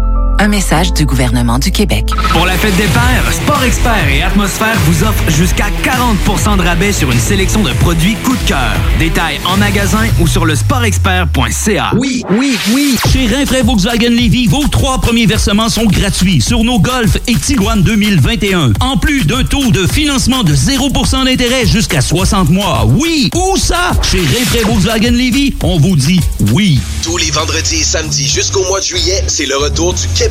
[0.41, 2.09] Un message du gouvernement du Québec.
[2.31, 6.91] Pour la fête des pères, Sport Expert et Atmosphère vous offrent jusqu'à 40% de rabais
[6.91, 8.73] sur une sélection de produits coup de cœur.
[8.97, 11.91] Détails en magasin ou sur le sportexpert.ca.
[11.95, 12.97] Oui, oui, oui.
[13.13, 17.83] Chez Rinfraie Volkswagen Lévy, vos trois premiers versements sont gratuits sur nos Golf et Tiguan
[17.83, 18.73] 2021.
[18.79, 22.87] En plus d'un taux de financement de 0% d'intérêt jusqu'à 60 mois.
[22.87, 23.91] Oui, où ça?
[24.01, 26.19] Chez Rinfraie Volkswagen Lévy, on vous dit
[26.51, 26.79] oui.
[27.03, 30.30] Tous les vendredis et samedis jusqu'au mois de juillet, c'est le retour du Québec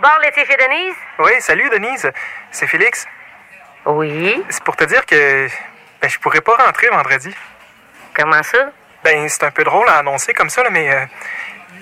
[0.00, 0.94] Bord laitier chez Denise?
[1.18, 2.10] Oui, salut Denise.
[2.52, 3.06] C'est Félix.
[3.84, 4.42] Oui.
[4.48, 5.48] C'est pour te dire que
[6.00, 7.34] ben, je pourrais pas rentrer vendredi.
[8.14, 8.70] Comment ça?
[9.02, 11.04] Ben, c'est un peu drôle à annoncer comme ça, là, mais euh,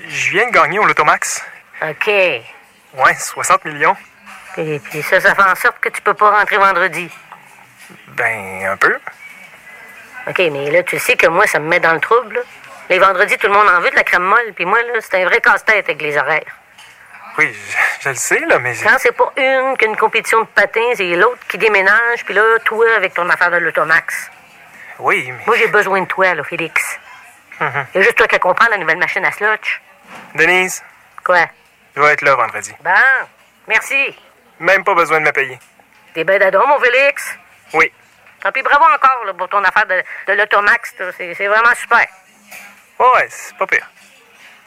[0.09, 1.45] je viens de gagner au Lotomax.
[1.83, 2.07] OK.
[2.07, 3.97] Ouais, 60 millions.
[4.57, 7.11] Et puis ça, ça fait en sorte que tu peux pas rentrer vendredi.
[8.09, 8.97] Ben, un peu.
[10.29, 12.37] OK, mais là, tu sais que moi, ça me met dans le trouble.
[12.37, 12.41] là.
[12.89, 15.23] Les vendredis, tout le monde en veut de la crème molle, puis moi, là, c'est
[15.23, 16.57] un vrai casse-tête avec les horaires.
[17.39, 18.75] Oui, je, je le sais, là, mais...
[18.83, 22.87] Quand c'est pas une qu'une compétition de patins, c'est l'autre qui déménage, puis là, toi
[22.97, 24.31] avec ton affaire de l'automax.
[24.99, 25.45] Oui, mais...
[25.47, 26.99] Moi, j'ai besoin de toi, là, Félix.
[27.61, 27.87] Mhm.
[27.95, 29.81] Il y a juste toi qui comprends la nouvelle machine à slotch.
[30.35, 30.83] Denise,
[31.25, 31.47] Quoi?
[31.95, 32.73] je vais être là vendredi.
[32.81, 32.91] Bon,
[33.67, 34.17] merci.
[34.61, 35.59] Même pas besoin de me payer.
[36.15, 37.37] T'es ben d'adon, mon Félix?
[37.75, 37.93] Oui.
[38.41, 40.95] Tant pis, bravo encore là, pour ton affaire de, de l'automax.
[41.17, 42.07] c'est vraiment super.
[42.99, 43.87] Ouais, c'est pas pire.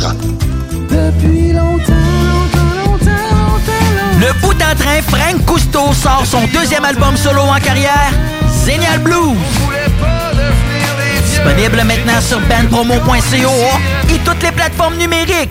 [0.00, 1.92] Depuis longtemps,
[2.86, 8.10] longtemps, longtemps, Le bout en train, Frank Cousteau sort son deuxième album solo en carrière,
[8.64, 9.36] Zénial Blues.
[11.26, 15.50] Disponible maintenant sur bandpromo.co et toutes les plateformes numériques.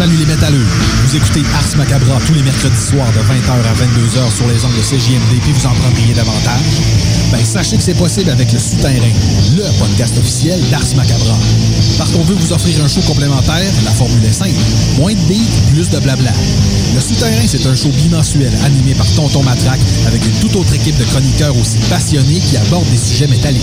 [0.00, 0.64] Salut les métalleux.
[1.04, 4.72] Vous écoutez Ars Macabra tous les mercredis soirs de 20h à 22h sur les ondes
[4.72, 6.80] de CJMD puis vous en prendriez davantage?
[7.30, 9.12] Ben sachez que c'est possible avec le Souterrain,
[9.54, 11.36] le podcast officiel d'Ars Macabra.
[11.98, 14.56] Parce qu'on veut vous offrir un show complémentaire, la formule est simple.
[14.96, 16.32] Moins de beats, plus de blabla.
[16.94, 20.96] Le Souterrain, c'est un show bimensuel animé par Tonton Matraque avec une toute autre équipe
[20.96, 23.60] de chroniqueurs aussi passionnés qui abordent des sujets métalliques.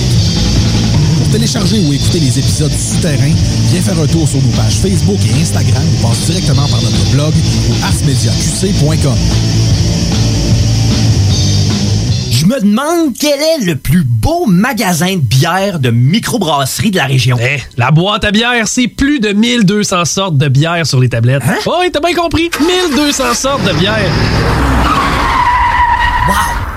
[1.27, 3.33] Pour télécharger ou écouter les épisodes du Souterrain,
[3.71, 7.11] viens faire un tour sur nos pages Facebook et Instagram ou passe directement par notre
[7.11, 7.33] blog
[7.69, 9.17] ou arsmediaqc.com.
[12.31, 17.05] Je me demande quel est le plus beau magasin de bière de microbrasserie de la
[17.07, 17.37] région.
[17.41, 21.43] Eh, la boîte à bière, c'est plus de 1200 sortes de bière sur les tablettes.
[21.45, 21.57] Hein?
[21.65, 22.49] Oh, oui, t'as bien compris.
[22.95, 24.09] 1200 sortes de bière.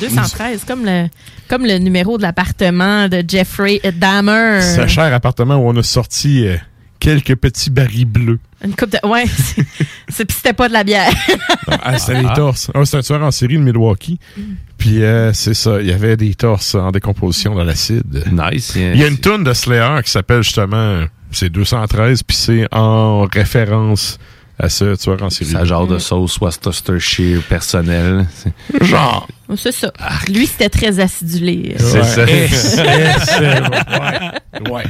[0.00, 1.08] 213, comme le,
[1.48, 4.60] comme le numéro de l'appartement de Jeffrey Dahmer.
[4.62, 6.56] Ce cher appartement où on a sorti euh,
[7.00, 8.38] quelques petits barils bleus.
[8.64, 8.98] Une coupe de.
[9.08, 9.64] Ouais, c'est-
[10.08, 11.10] c'est- puis c'était pas de la bière.
[11.82, 12.70] Ah, c'était des torses.
[12.74, 14.18] Ah, c'est un tueur en série de Milwaukee.
[14.78, 18.24] Puis euh, c'est ça, il y avait des torses en décomposition dans l'acide.
[18.32, 18.72] Nice.
[18.76, 23.26] Il y a une toune de Slayer qui s'appelle justement c'est 213 puis c'est en
[23.26, 24.18] référence
[24.58, 25.50] à ce tueur en série.
[25.50, 28.26] Ça genre de sauce Worcestershire personnel.
[28.80, 29.28] Genre.
[29.56, 29.90] C'est ça.
[30.28, 31.74] Lui, c'était très acidulé.
[31.78, 32.24] C'est ça.
[32.28, 34.70] Et c'est- ouais.
[34.70, 34.82] Ouais.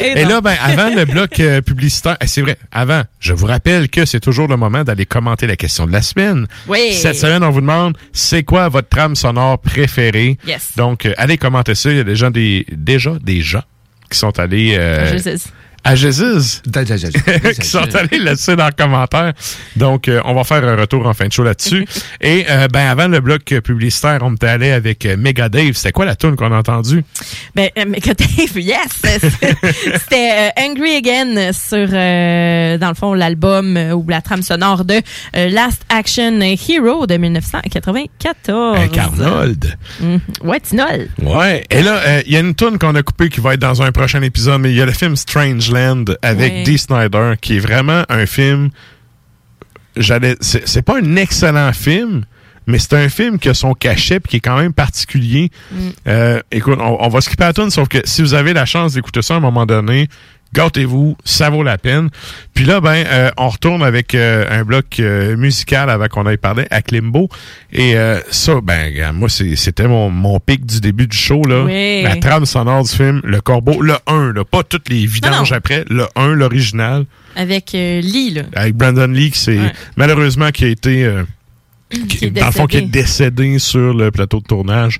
[0.00, 3.88] Et là, ben, avant le bloc euh, publicitaire, eh, c'est vrai, avant, je vous rappelle
[3.88, 6.46] que c'est toujours le moment d'aller commenter la question de la semaine.
[6.66, 6.92] Oui.
[6.92, 10.38] Cette semaine, on vous demande, c'est quoi votre trame sonore préférée?
[10.46, 10.72] Yes.
[10.76, 11.90] Donc, euh, allez commenter ça.
[11.90, 13.62] Il y a déjà des, déjà des gens
[14.10, 15.36] qui sont allés euh, Je sais.
[15.84, 16.60] À Jésus
[17.60, 19.32] qui sont allés laisser dans le commentaire.
[19.76, 21.86] Donc, euh, on va faire un retour en fin de show là-dessus.
[22.20, 25.72] Et euh, ben avant le bloc publicitaire, on était allé avec euh, Mega Dave.
[25.74, 27.04] C'était quoi la tune qu'on a entendue?
[27.54, 28.88] Ben, euh, que Dave, yes!
[30.02, 35.00] C'était euh, Angry Again sur, euh, dans le fond, l'album ou la trame sonore de
[35.36, 38.76] euh, Last Action Hero de 1994.
[38.76, 39.76] Avec Arnold.
[40.00, 40.20] Mhm.
[40.44, 41.08] Ouais, Tinol.
[41.22, 41.64] Ouais.
[41.70, 43.82] Et là, euh, il y a une tune qu'on a coupée qui va être dans
[43.82, 45.16] un prochain épisode, mais il y a le film
[45.70, 46.62] Strangeland avec Ouais.
[46.64, 48.70] Dee Snyder, qui est vraiment un film.
[49.96, 50.36] J'allais.
[50.40, 52.24] C'est c'est pas un excellent film,
[52.66, 55.50] mais c'est un film qui a son cachet puis qui est quand même particulier.
[55.72, 55.76] Mm.
[56.08, 58.94] Euh, écoute, on, on va skipper la tune, sauf que si vous avez la chance
[58.94, 60.08] d'écouter ça à un moment donné,
[60.54, 62.08] gâtez-vous, ça vaut la peine.
[62.54, 66.36] Puis là, ben, euh, on retourne avec euh, un bloc euh, musical avant qu'on aille
[66.36, 67.28] parler à Klimbo.
[67.72, 71.64] Et euh, ça, ben, moi, c'est- c'était mon, mon pic du début du show, là.
[71.64, 72.02] Oui.
[72.02, 75.56] La trame sonore du film, Le Corbeau, le 1, là, pas toutes les vidanges non.
[75.56, 77.04] après, le 1, l'original,
[77.36, 78.42] Avec euh, Lee, là.
[78.54, 79.72] avec Brandon Lee, qui c'est Ouais.
[79.96, 81.04] malheureusement qui a été...
[81.94, 84.98] euh, qui- dans le fond, qui est décédé sur le plateau de tournage.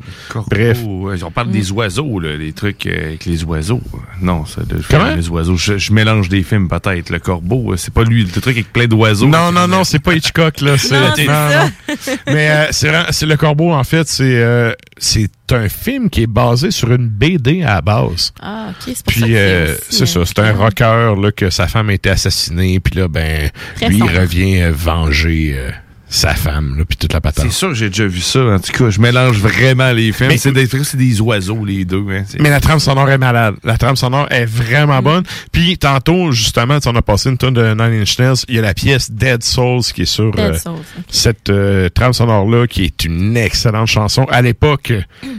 [0.50, 0.78] Bref.
[0.84, 3.80] On parle des oiseaux, là, les trucs euh, avec les oiseaux.
[4.20, 5.14] Non, ça Comment?
[5.14, 5.56] les oiseaux.
[5.56, 7.10] Je, je mélange des films peut-être.
[7.10, 9.26] Le corbeau, euh, c'est pas lui, le truc avec plein d'oiseaux.
[9.28, 10.76] Non, non, non, c'est pas Hitchcock, là.
[10.78, 12.12] C'est, Non, c'est ça.
[12.26, 16.70] Mais euh, c'est, Le Corbeau, en fait, c'est, euh, c'est un film qui est basé
[16.70, 18.32] sur une BD à la base.
[18.40, 21.66] Ah, OK, c'est Puis euh, aussi, c'est euh, ça, c'est un rocker là, que sa
[21.66, 25.70] femme a été assassinée, puis là, ben, Très lui, il revient euh, venger euh,
[26.12, 27.46] sa femme, là, puis toute la patente.
[27.46, 28.40] C'est sûr que j'ai déjà vu ça.
[28.40, 30.28] En tout cas, je mélange vraiment les films.
[30.28, 32.04] Mais- c'est, des, c'est des oiseaux, les deux.
[32.10, 32.24] Hein.
[32.40, 33.54] Mais la trame sonore est malade.
[33.62, 35.22] La trame sonore est vraiment bonne.
[35.52, 38.34] Puis tantôt, justement, on a passé une tonne de Nine Inch Nails.
[38.48, 41.88] Il y a la pièce Dead Souls qui est sur Dead euh, Souls, cette euh,
[41.88, 44.24] trame sonore-là, qui est une excellente chanson.
[44.30, 44.92] À l'époque,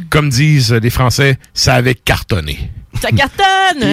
[0.10, 2.72] comme disent les Français, ça avait cartonné.
[3.00, 3.84] Ça cartonne!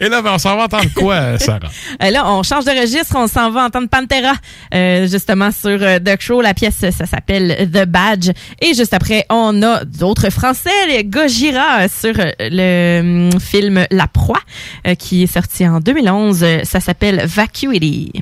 [0.00, 1.68] Et là, ben, on s'en va entendre quoi, euh, Sarah?
[2.02, 4.34] Euh, là, on change de registre, on s'en va entendre Pantera,
[4.74, 6.40] euh, justement sur euh, Duck Show.
[6.40, 8.30] La pièce, ça s'appelle The Badge.
[8.60, 13.00] Et juste après, on a d'autres Français, les Gojira, euh, sur euh, le
[13.32, 14.40] hum, film La Proie,
[14.86, 16.42] euh, qui est sorti en 2011.
[16.42, 18.12] Euh, Ça s'appelle Vacuity.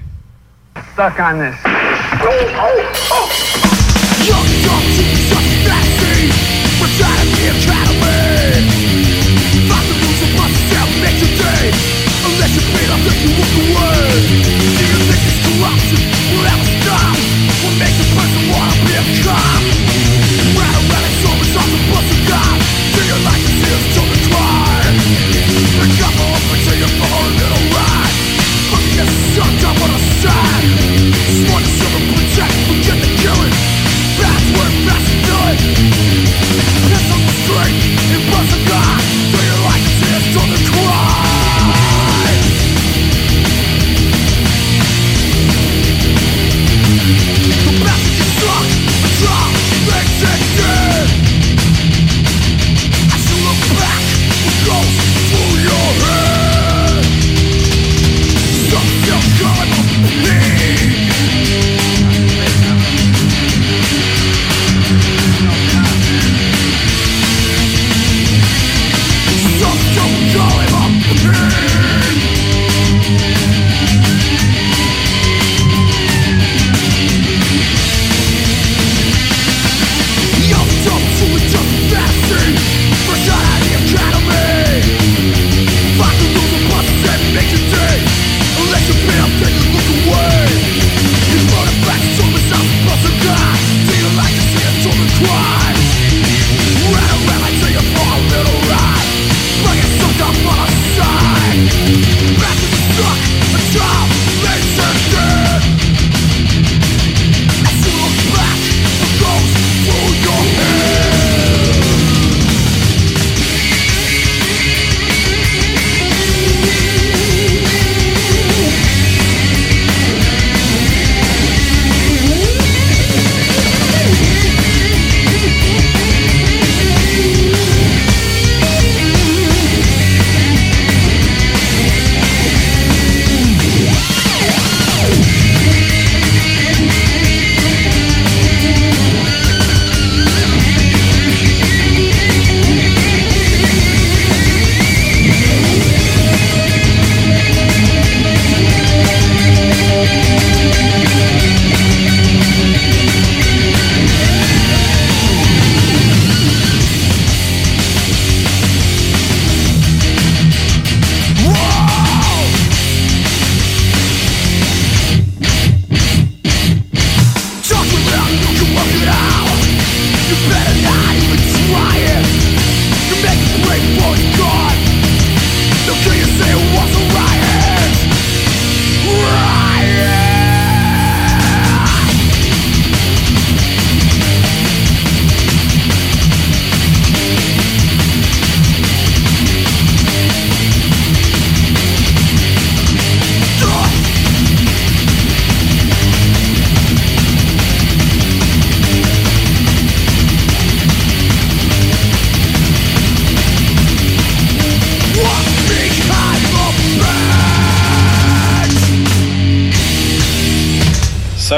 [0.94, 1.56] Stuck on this.
[15.56, 15.98] Corruption
[16.32, 17.16] will ever stop
[17.64, 19.65] What makes a person wanna be a cop?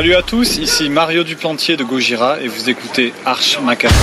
[0.09, 3.95] Salut à tous, ici Mario Duplantier de Gojira et vous écoutez Arch Macabre.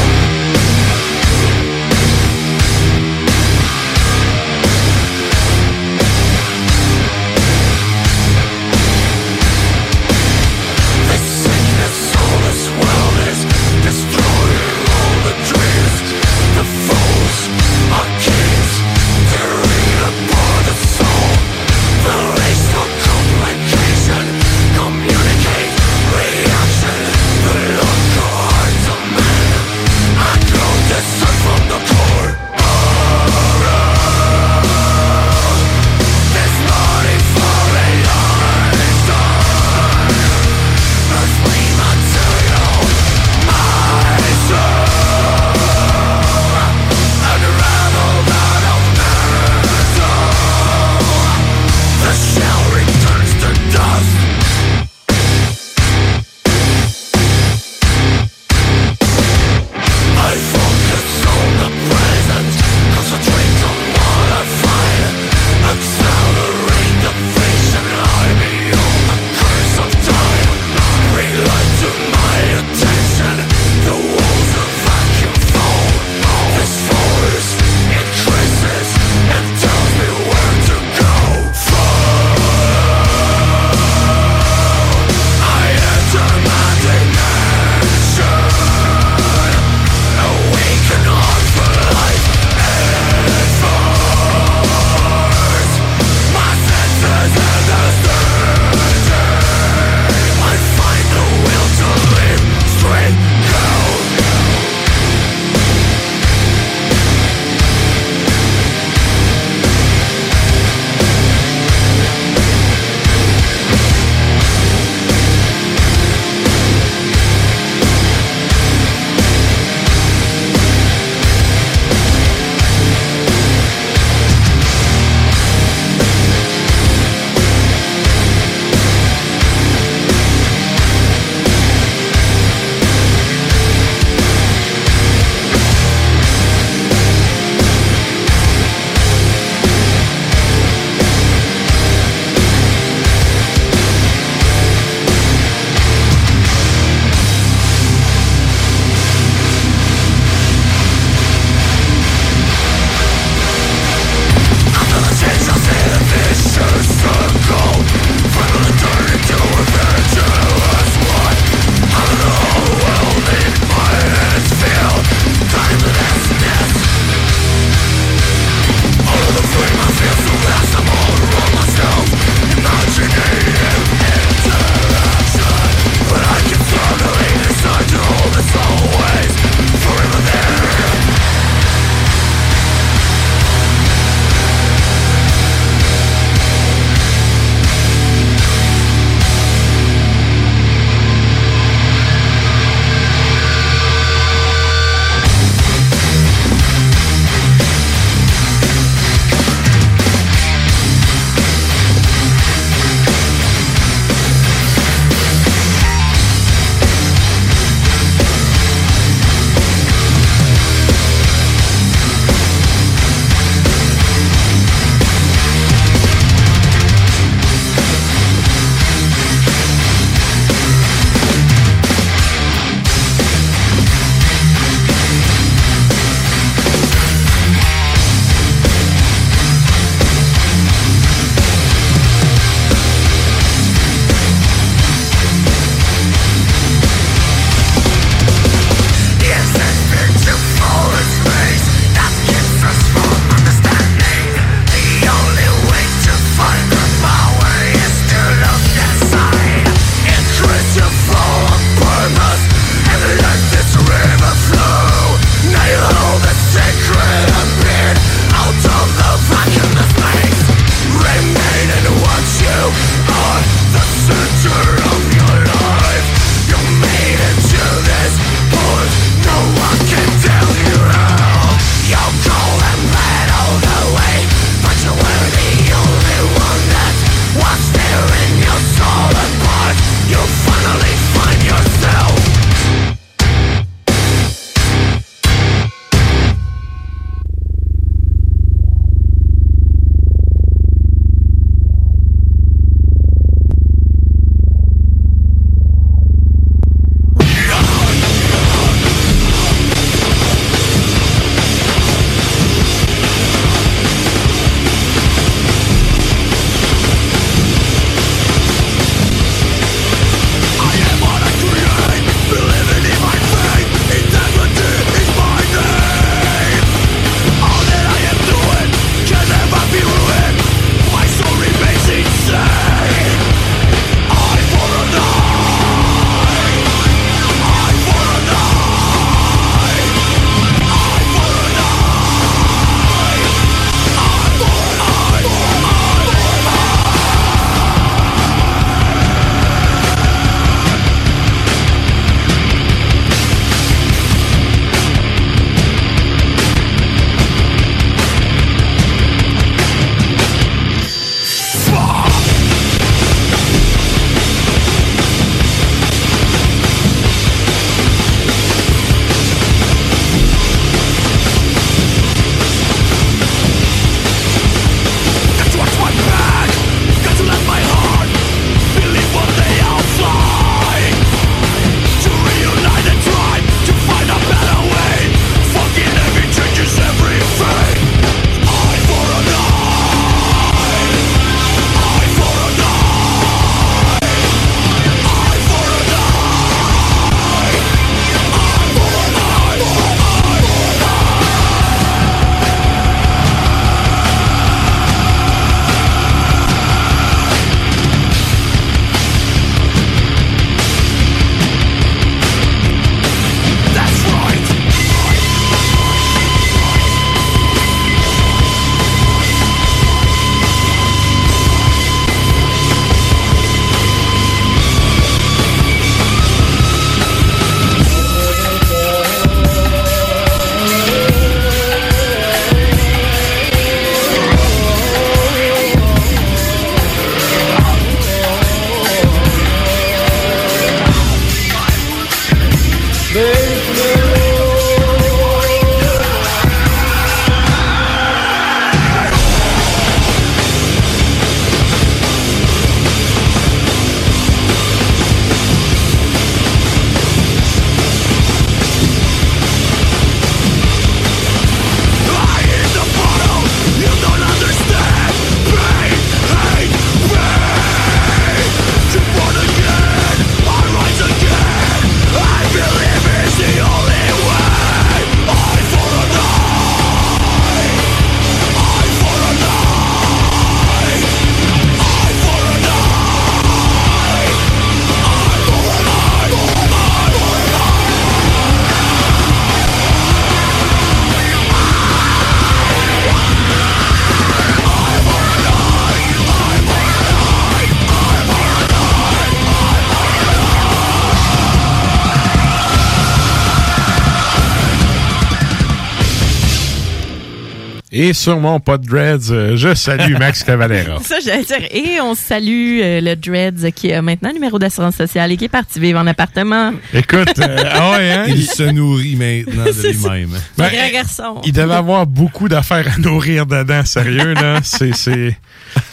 [498.07, 500.99] Et sur mon pod Dreads, euh, je salue Max Cavalera.
[501.03, 501.67] Ça, j'allais dire.
[501.71, 505.45] Et on salue euh, le Dreads qui a maintenant un numéro d'assurance sociale et qui
[505.45, 506.71] est parti vivre en appartement.
[506.93, 508.25] Écoute, euh, ah ouais, hein?
[508.27, 510.35] Il se nourrit maintenant de lui-même.
[510.35, 511.41] Un Ben, garçon.
[511.45, 514.59] Il devait avoir beaucoup d'affaires à nourrir dedans, sérieux, là.
[514.63, 515.35] C'est, c'est...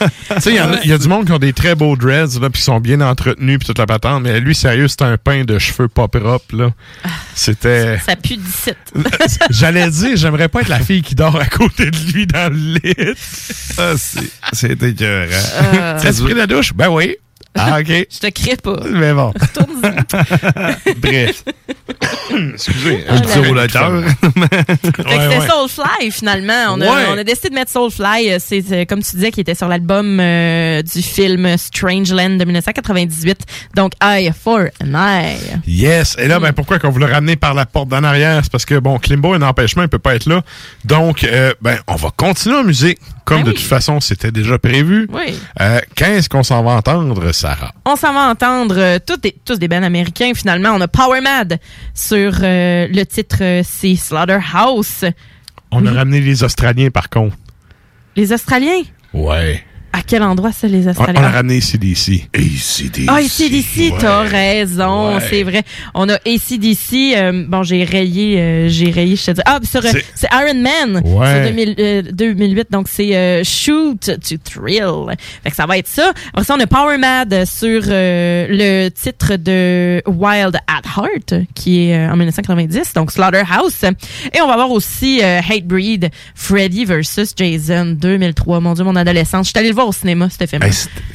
[0.01, 2.61] tu sais, il y, a- du monde qui ont des très beaux dreads, là, puis
[2.61, 5.59] qui sont bien entretenus, puis toute la patente, mais lui, sérieux, c'était un pain de
[5.59, 6.71] cheveux pas propre, là.
[7.35, 7.99] C'était...
[7.99, 8.71] Ça pue d'ici.
[9.51, 12.79] J'allais dire, j'aimerais pas être la fille qui dort à côté de lui dans le
[12.79, 13.15] lit.
[13.79, 15.31] Ah, c'est, c'est écœurant.
[15.75, 15.99] Euh.
[16.01, 16.73] T'as-tu pris la douche?
[16.75, 17.17] Ben oui.
[17.57, 17.87] Ah, OK.
[18.11, 18.77] Je te crée pas.
[18.91, 19.33] Mais bon.
[20.99, 21.45] Bref.
[22.55, 23.05] Excusez.
[23.09, 24.03] Je dis au lecteur.
[24.05, 24.49] Fait
[25.05, 26.53] que c'était Soulfly, finalement.
[26.75, 27.05] On a, Ouais.
[27.11, 28.31] on a décidé de mettre Soulfly.
[28.33, 32.45] euh, C'est, euh, comme tu disais, qui était sur l'album euh, du film Strangeland de
[32.45, 33.39] 1998.
[33.75, 35.37] Donc, Eye for an Eye.
[35.67, 36.17] Yes.
[36.19, 38.41] Et là, ben, pourquoi qu'on voulait ramener par la porte d'en arrière?
[38.43, 40.43] C'est parce que, bon, Klimbo un empêchement, il peut pas être là.
[40.85, 42.99] Donc, euh, ben, on va continuer en musique.
[43.25, 45.07] Comme Ben de toute façon, c'était déjà prévu.
[45.13, 45.39] Oui.
[45.61, 47.73] Euh, qu'est-ce qu'on s'en va entendre, Sarah?
[47.85, 50.33] On s'en va entendre euh, tous des, tous des bands américains.
[50.35, 51.61] Finalement, on a Power Mad
[51.95, 55.05] sur euh, le titre, euh, c'est Slaughterhouse.
[55.71, 57.37] On a ramené les Australiens, par contre.
[58.17, 58.83] Les Australiens?
[59.15, 59.65] Ouais.
[59.95, 61.23] À quel endroit ça, les On, on Australiens?
[61.23, 62.29] a ramené ACDC.
[62.35, 63.05] ACDC.
[63.09, 65.23] Ah, ACDC, t'as raison, Ouais.
[65.29, 65.63] c'est vrai.
[65.95, 69.41] On a ACDC, euh, bon, j'ai rayé, euh, j'ai rayé, je te dis.
[69.45, 71.35] Ah, sur, euh, C'est- Iron Man, Ouais.
[71.35, 75.15] sur 2000, euh, 2008, donc c'est euh, Shoot to Thrill.
[75.45, 76.13] Fait que ça va être ça.
[76.33, 81.89] Après ça, on a Power Mad sur euh, le titre de Wild at Heart, qui
[81.89, 83.83] est euh, en 1990, donc Slaughterhouse.
[84.33, 88.61] Et on va avoir aussi euh, Hatebreed, Freddy versus Jason 2003.
[88.61, 89.47] Mon Dieu, mon adolescence.
[89.47, 90.63] Je suis allée le voir au cinéma, ce film.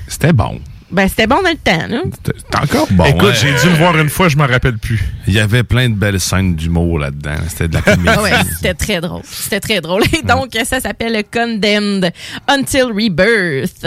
[0.07, 0.59] C'était- bon.
[0.89, 2.01] Ben, c'était bon dans le temps, là.
[2.25, 3.03] C'était encore bon.
[3.03, 3.39] Écoute, hein.
[3.41, 5.03] j'ai dû le voir une fois, je m'en rappelle plus.
[5.27, 7.35] Il y avait plein de belles scènes d'humour là-dedans.
[7.49, 8.07] C'était de la comédie.
[8.07, 9.21] Ah ouais, c'était très drôle.
[9.25, 10.03] C'était très drôle.
[10.17, 12.09] Et donc, ça s'appelle Condemned
[12.47, 13.85] Until Rebirth.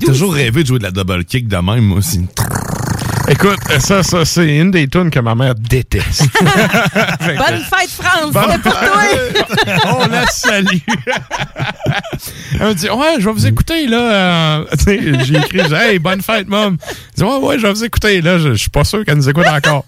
[0.00, 2.26] J'ai toujours rêvé de jouer de la double kick de même, moi aussi.
[3.28, 6.28] Écoute, ça, ça, c'est une des tunes que ma mère déteste.
[6.40, 8.32] Bonne fête, France!
[8.32, 9.02] Bonne C'est pour toi!
[9.86, 10.78] On la salue.
[12.60, 13.98] Elle me dit, ouais, je vais vous écouter, là.
[13.98, 16.76] Euh, j'ai écrit, j'ai dit, hey, bonne fête, mom.
[16.88, 18.38] Elle dit, ouais, ouais, je vais vous écouter, là.
[18.38, 19.84] Je je suis pas sûr qu'elle nous écoute encore.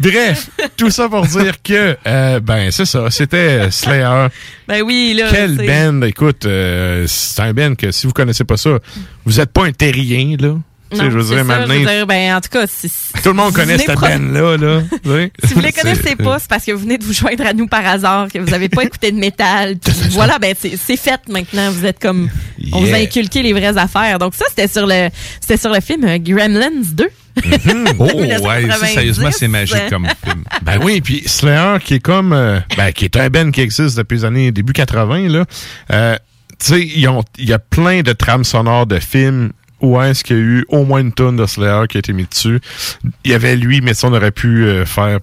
[0.00, 4.26] Bref, tout ça pour dire que, euh, ben, c'est ça, c'était Slayer.
[4.68, 5.28] Ben oui, là.
[5.30, 8.78] Quel c'est- band, écoute, euh, c'est un band que si vous connaissez pas ça,
[9.24, 10.54] vous êtes pas un terrien, là.
[10.94, 13.30] Non, je veux dire, ça, maintenant, je veux dire, ben, en tout cas, si, tout
[13.30, 14.82] le monde connaît cette band-là, là.
[15.04, 15.32] sais.
[15.44, 17.52] Si vous les C'est- connaissez pas, c'est parce que vous venez de vous joindre à
[17.52, 19.76] nous par hasard, que vous n'avez pas écouté de métal.
[19.82, 21.70] Puis voilà, ben c'est c'est fait maintenant.
[21.72, 22.28] Vous êtes comme,
[22.72, 24.20] on vous a inculqué les vraies affaires.
[24.20, 25.08] Donc ça, c'était sur le,
[25.40, 27.08] c'était sur le film euh, Gremlins 2.
[27.98, 30.44] Oh, ouais, ça, sérieusement, c'est magique comme film.
[30.62, 33.96] Ben oui, puis Slayer, qui est comme, euh, ben, qui est un band qui existe
[33.96, 35.44] depuis les années début 80, là,
[35.92, 36.16] euh,
[36.58, 37.00] tu sais, il
[37.48, 40.84] y a plein de trames sonores de films où est-ce qu'il y a eu au
[40.84, 42.60] moins une tonne de Slayer qui a été mis dessus.
[43.24, 45.18] Il y avait lui, mais ça, on aurait pu euh, faire...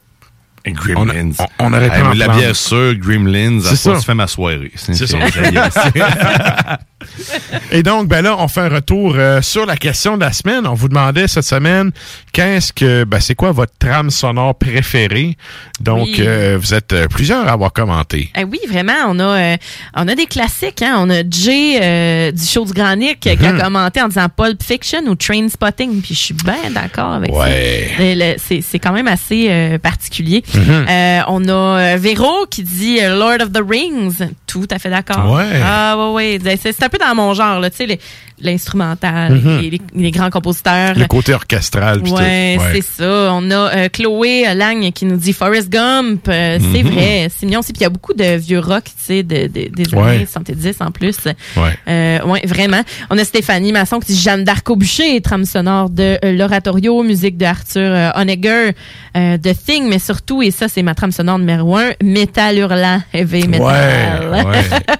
[0.67, 1.31] Gremlins.
[1.39, 3.75] On, on aurait pu Hey, en la bière sûre, Gremlins, ça.
[3.75, 4.71] se fait ma soirée.
[4.75, 5.17] C'est ça.
[7.71, 10.65] Et donc, ben là, on fait un retour euh, sur la question de la semaine.
[10.67, 11.91] On vous demandait cette semaine,
[12.33, 15.37] qu'est-ce que, ben, c'est quoi votre trame sonore préférée?
[15.79, 16.15] Donc, Oui.
[16.19, 18.31] euh, vous êtes euh, plusieurs à avoir commenté.
[18.37, 19.55] Eh oui, vraiment, on a,
[19.95, 20.81] on a des classiques.
[20.81, 20.95] Hein?
[20.99, 23.61] On a Jay du show du Grand Nick qui a Mhm.
[23.61, 26.01] commenté en disant Pulp Fiction ou Train Spotting.
[26.01, 27.89] Puis je suis bien d'accord avec Ouais.
[27.97, 28.39] ça.
[28.47, 30.43] C'est c'est quand même assez particulier.
[30.53, 30.85] Mhm.
[31.27, 34.29] On a Véro qui dit Lord of the Rings.
[34.47, 35.33] Tout à fait d'accord.
[35.33, 35.61] Ouais.
[35.63, 36.59] Ah ouais, ouais.
[36.61, 37.99] C'est peu dans mon genre, là, tu sais,
[38.39, 39.59] l'instrumental, Mhm.
[39.61, 40.95] les, les- les grands compositeurs.
[40.97, 42.01] Le côté orchestral.
[42.01, 43.29] pis Ouais, c'est ça.
[43.33, 46.27] On a euh, Chloé Lang qui nous dit Forrest Gump.
[46.27, 46.91] Euh, C'est Mhm.
[46.91, 47.71] vrai, c'est mignon aussi.
[47.71, 50.75] Puis il y a beaucoup de vieux rock, tu sais, de, de- des années 70
[50.81, 51.17] en plus.
[51.25, 51.77] Ouais.
[51.87, 52.81] Euh, ouais, vraiment.
[53.11, 57.37] On a Stéphanie Masson qui dit Jeanne d'Arc au bûcher, trame sonore de l'oratorio, musique
[57.37, 58.71] de Arthur Honegger,
[59.13, 63.47] The Thing, mais surtout, et ça c'est ma trame sonore numéro un, Métal hurlant, heavy
[63.47, 64.31] metal.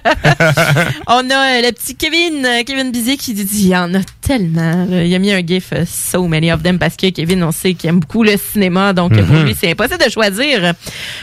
[1.08, 4.86] On a le petit Kevin, euh, Kevin Bizet qui dit il y en a tellement.
[4.86, 5.04] là.
[5.04, 7.74] Il a mis un gif euh, so many of them parce que Kevin, on sait
[7.74, 9.44] qu'il aime beaucoup le cinéma, donc euh, pour Mhm.
[9.46, 10.74] lui c'est impossible de choisir.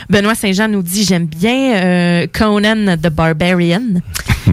[0.08, 3.82] Benoît Saint-Jean nous dit j'aime bien euh, Conan the Barbarian.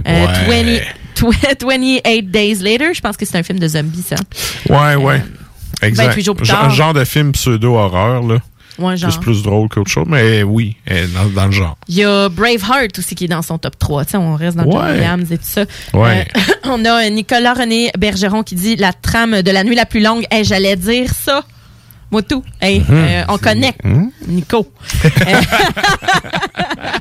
[0.07, 0.81] Euh, Ouais.
[1.17, 4.15] 20 tw- 28 Days Later, je pense que c'est un film de zombies ça.
[4.69, 5.21] Ouais, ouais.
[5.81, 6.07] Exact.
[6.07, 6.69] 28 jours plus Genre- tard.
[6.71, 8.37] genre de film pseudo-horreur, là.
[8.79, 9.09] Ouais, genre.
[9.11, 11.77] Plus, plus drôle qu'autre chose, mais oui, euh, dans, dans le genre.
[11.87, 14.05] Il y a Braveheart aussi qui est dans son top 3.
[14.05, 14.91] Tu sais, on reste dans John Ouais.
[14.93, 15.65] Williams et tout ça.
[15.93, 16.27] Ouais.
[16.35, 19.85] Euh, on a euh, Nicolas René Bergeron qui dit la trame de la nuit la
[19.85, 20.25] plus longue.
[20.31, 21.43] Hey, J'allais dire ça.
[22.11, 22.43] Moi tout.
[22.61, 22.85] Hey, Mhm.
[22.89, 23.81] euh, on connecte.
[24.27, 24.71] Nico.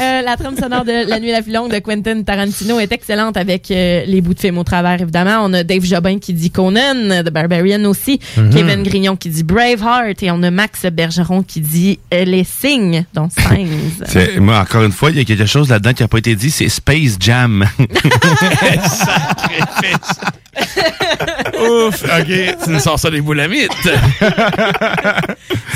[0.00, 3.36] Euh, la trame sonore de La nuit la plus longue de Quentin Tarantino est excellente
[3.36, 5.42] avec euh, les bouts de film au travers, évidemment.
[5.44, 8.18] On a Dave Jobin qui dit Conan, The Barbarian aussi.
[8.36, 8.50] Mhm.
[8.50, 10.22] Kevin Grignon qui dit Braveheart.
[10.22, 14.38] Et on a Max Bergeron qui dit euh, Les signes, dont Signs.
[14.40, 16.50] Moi, encore une fois, il y a quelque chose là-dedans qui n'a pas été dit,
[16.50, 17.66] c'est Space Jam.
[21.60, 23.70] Ouf, ok, tu nous sors ça des boulamites.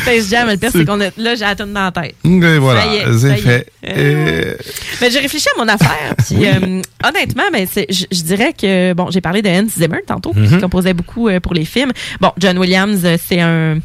[0.02, 2.14] Space Jam, le pire, c'est qu'on a, là, j'ai la toune dans la tête.
[2.24, 3.66] Et voilà, Ça y est, fait.
[3.86, 4.54] Euh,
[5.00, 6.14] Mais j'ai réfléchi à mon affaire.
[6.26, 10.32] Puis, euh, honnêtement, ben, je je dirais que, bon, j'ai parlé de Hans Zimmer tantôt,
[10.32, 10.60] qui Mhm.
[10.60, 11.92] composait beaucoup euh, pour les films.
[12.20, 13.78] Bon, John Williams, euh, c'est un.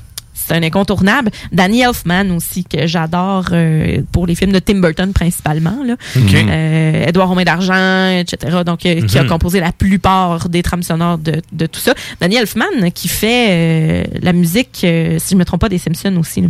[0.50, 1.30] C'est un incontournable.
[1.52, 5.78] Danny Elfman aussi, que j'adore euh, pour les films de Tim Burton principalement.
[5.86, 5.94] Là.
[6.18, 6.34] Ok.
[6.34, 8.58] Euh, Edouard Romain d'Argent, etc.
[8.66, 9.30] Donc, euh, qui a Mhm.
[9.30, 11.94] composé la plupart des trames sonores de, de tout ça.
[12.20, 16.16] Danny Elfman, qui fait euh, la musique, euh, si je me trompe pas, des Simpsons
[16.18, 16.42] aussi.
[16.42, 16.48] là.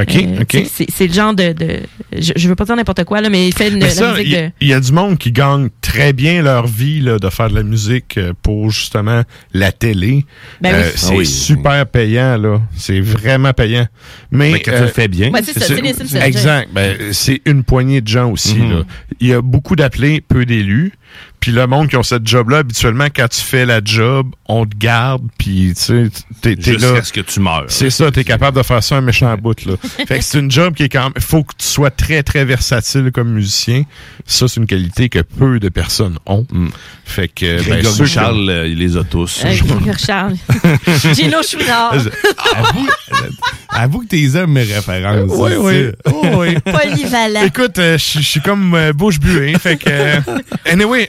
[0.00, 0.66] OK, Euh, OK.
[0.72, 1.52] c'est- le genre de...
[1.52, 1.80] de
[2.16, 4.26] je, je veux pas dire n'importe quoi, là, mais il fait une, Mais la musique
[4.26, 4.50] il y, de...
[4.60, 7.54] il y a du monde qui gagne très bien leur vie là, de faire de
[7.54, 10.24] la musique pour justement la télé.
[10.60, 10.80] Ben oui.
[10.84, 11.26] Euh, c'est Ah oui.
[11.26, 12.60] super payant, là.
[12.76, 13.86] C'est vraiment payant.
[14.30, 16.26] Mais, Mais quand tu le fais bien, Ouais, c'est ça.
[16.26, 16.68] Exact.
[16.72, 18.56] Ben, c'est une poignée de gens aussi.
[18.58, 18.70] Mhm.
[18.70, 18.82] là.
[19.20, 20.92] Il y a beaucoup d'appelés, peu d'élus.
[21.40, 24.74] Puis le monde qui ont cette job-là, habituellement, quand tu fais la job, on te
[24.78, 26.10] garde, puis tu sais,
[26.40, 26.78] t'es t'es là.
[26.78, 27.66] Jusqu'à ce que tu meurs.
[27.68, 29.74] C'est ça, t'es capable de faire ça un méchant bout, là.
[30.06, 32.46] fait que c'est une job qui est quand même, faut que tu sois très, très
[32.46, 33.82] versatile comme musicien.
[34.24, 36.46] Ça, c'est une qualité que peu de personnes ont.
[37.04, 39.42] Fait que, ben, Grégory ceux Charles, euh, il les a tous.
[39.44, 40.36] Euh, Grégory Charles.
[41.14, 41.92] Gino Chouinard.
[41.92, 42.88] avoue,
[43.68, 45.30] avoue que t'es aimes mes références.
[45.30, 45.88] Oui, oui.
[46.06, 46.22] Oh.
[46.64, 47.44] Polyvalent.
[47.44, 49.90] Écoute, euh, je suis comme euh, bouche buée, fait que...
[49.90, 50.20] euh,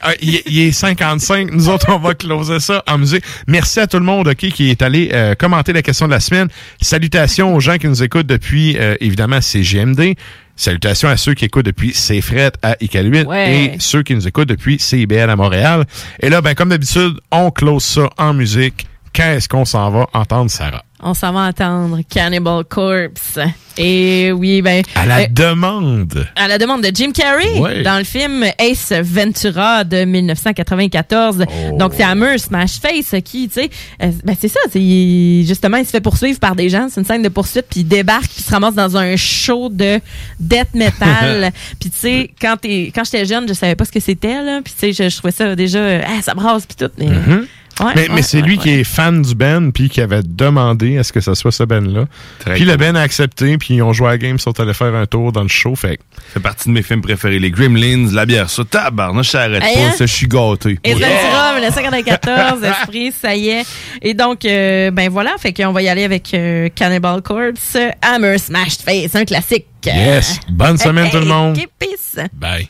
[0.01, 1.51] anyway, euh, il est 55.
[1.51, 3.23] Nous autres, on va closer ça en musique.
[3.47, 6.47] Merci à tout le monde, qui est allé euh, commenter la question de la semaine.
[6.81, 10.15] Salutations aux gens qui nous écoutent depuis, euh, évidemment, CGMD.
[10.57, 13.73] Salutations à ceux qui écoutent depuis C'est Fret à Iqaluit Ouais.
[13.75, 15.85] et ceux qui nous écoutent depuis CIBL à Montréal.
[16.21, 18.87] Et là, ben, comme d'habitude, on close ça en musique.
[19.15, 20.83] Qu'est-ce qu'on s'en va entendre, Sarah?
[21.01, 23.37] On s'en va entendre Cannibal Corpse.
[23.77, 24.81] Et oui, ben.
[24.95, 26.25] À la euh, demande.
[26.35, 27.83] à la demande de Jim Carrey Ouais.
[27.83, 31.45] dans le film Ace Ventura de 1994.
[31.47, 31.77] Oh.
[31.77, 33.69] Donc c'est Hammer Smash Face qui, tu sais,
[34.01, 37.21] euh, ben c'est ça, justement il se fait poursuivre par des gens, c'est une scène
[37.21, 39.99] de poursuite puis il débarque puis il se ramasse dans un show de
[40.39, 41.51] death metal.
[41.79, 44.61] puis tu sais quand t'es quand j'étais jeune, je savais pas ce que c'était là,
[44.63, 47.07] puis tu sais je, je trouvais ça déjà euh, ah, ça brasse puis tout mais
[47.07, 47.47] Mhm.
[47.81, 48.63] Ouais, mais ouais, mais c'est ouais, lui ouais.
[48.63, 51.63] qui est fan du Ben puis qui avait demandé à ce que ce soit ce
[51.63, 52.05] Ben-là.
[52.53, 54.73] Puis le Ben a accepté, puis ils ont joué à la game, ils sont allés
[54.73, 55.75] faire un tour dans le show.
[55.75, 55.99] Fait
[56.33, 57.39] fait partie de mes films préférés.
[57.39, 59.81] Les Gremlins, la bière, ça, tabarnouche, ça arrête Hey, pas.
[59.87, 59.91] hein?
[59.97, 60.79] Ça, je suis gâté.
[60.83, 63.65] Et Ventura, 1994, Esprit, ça y est.
[64.01, 68.37] Et donc, euh, ben voilà, fait qu'on va y aller avec euh, Cannibal Corpse, Hammer
[68.37, 69.65] Smashed Face, un classique.
[69.85, 70.39] Yes.
[70.49, 71.57] Bonne semaine, tout le monde.
[71.77, 72.17] peace.
[72.33, 72.69] Bye.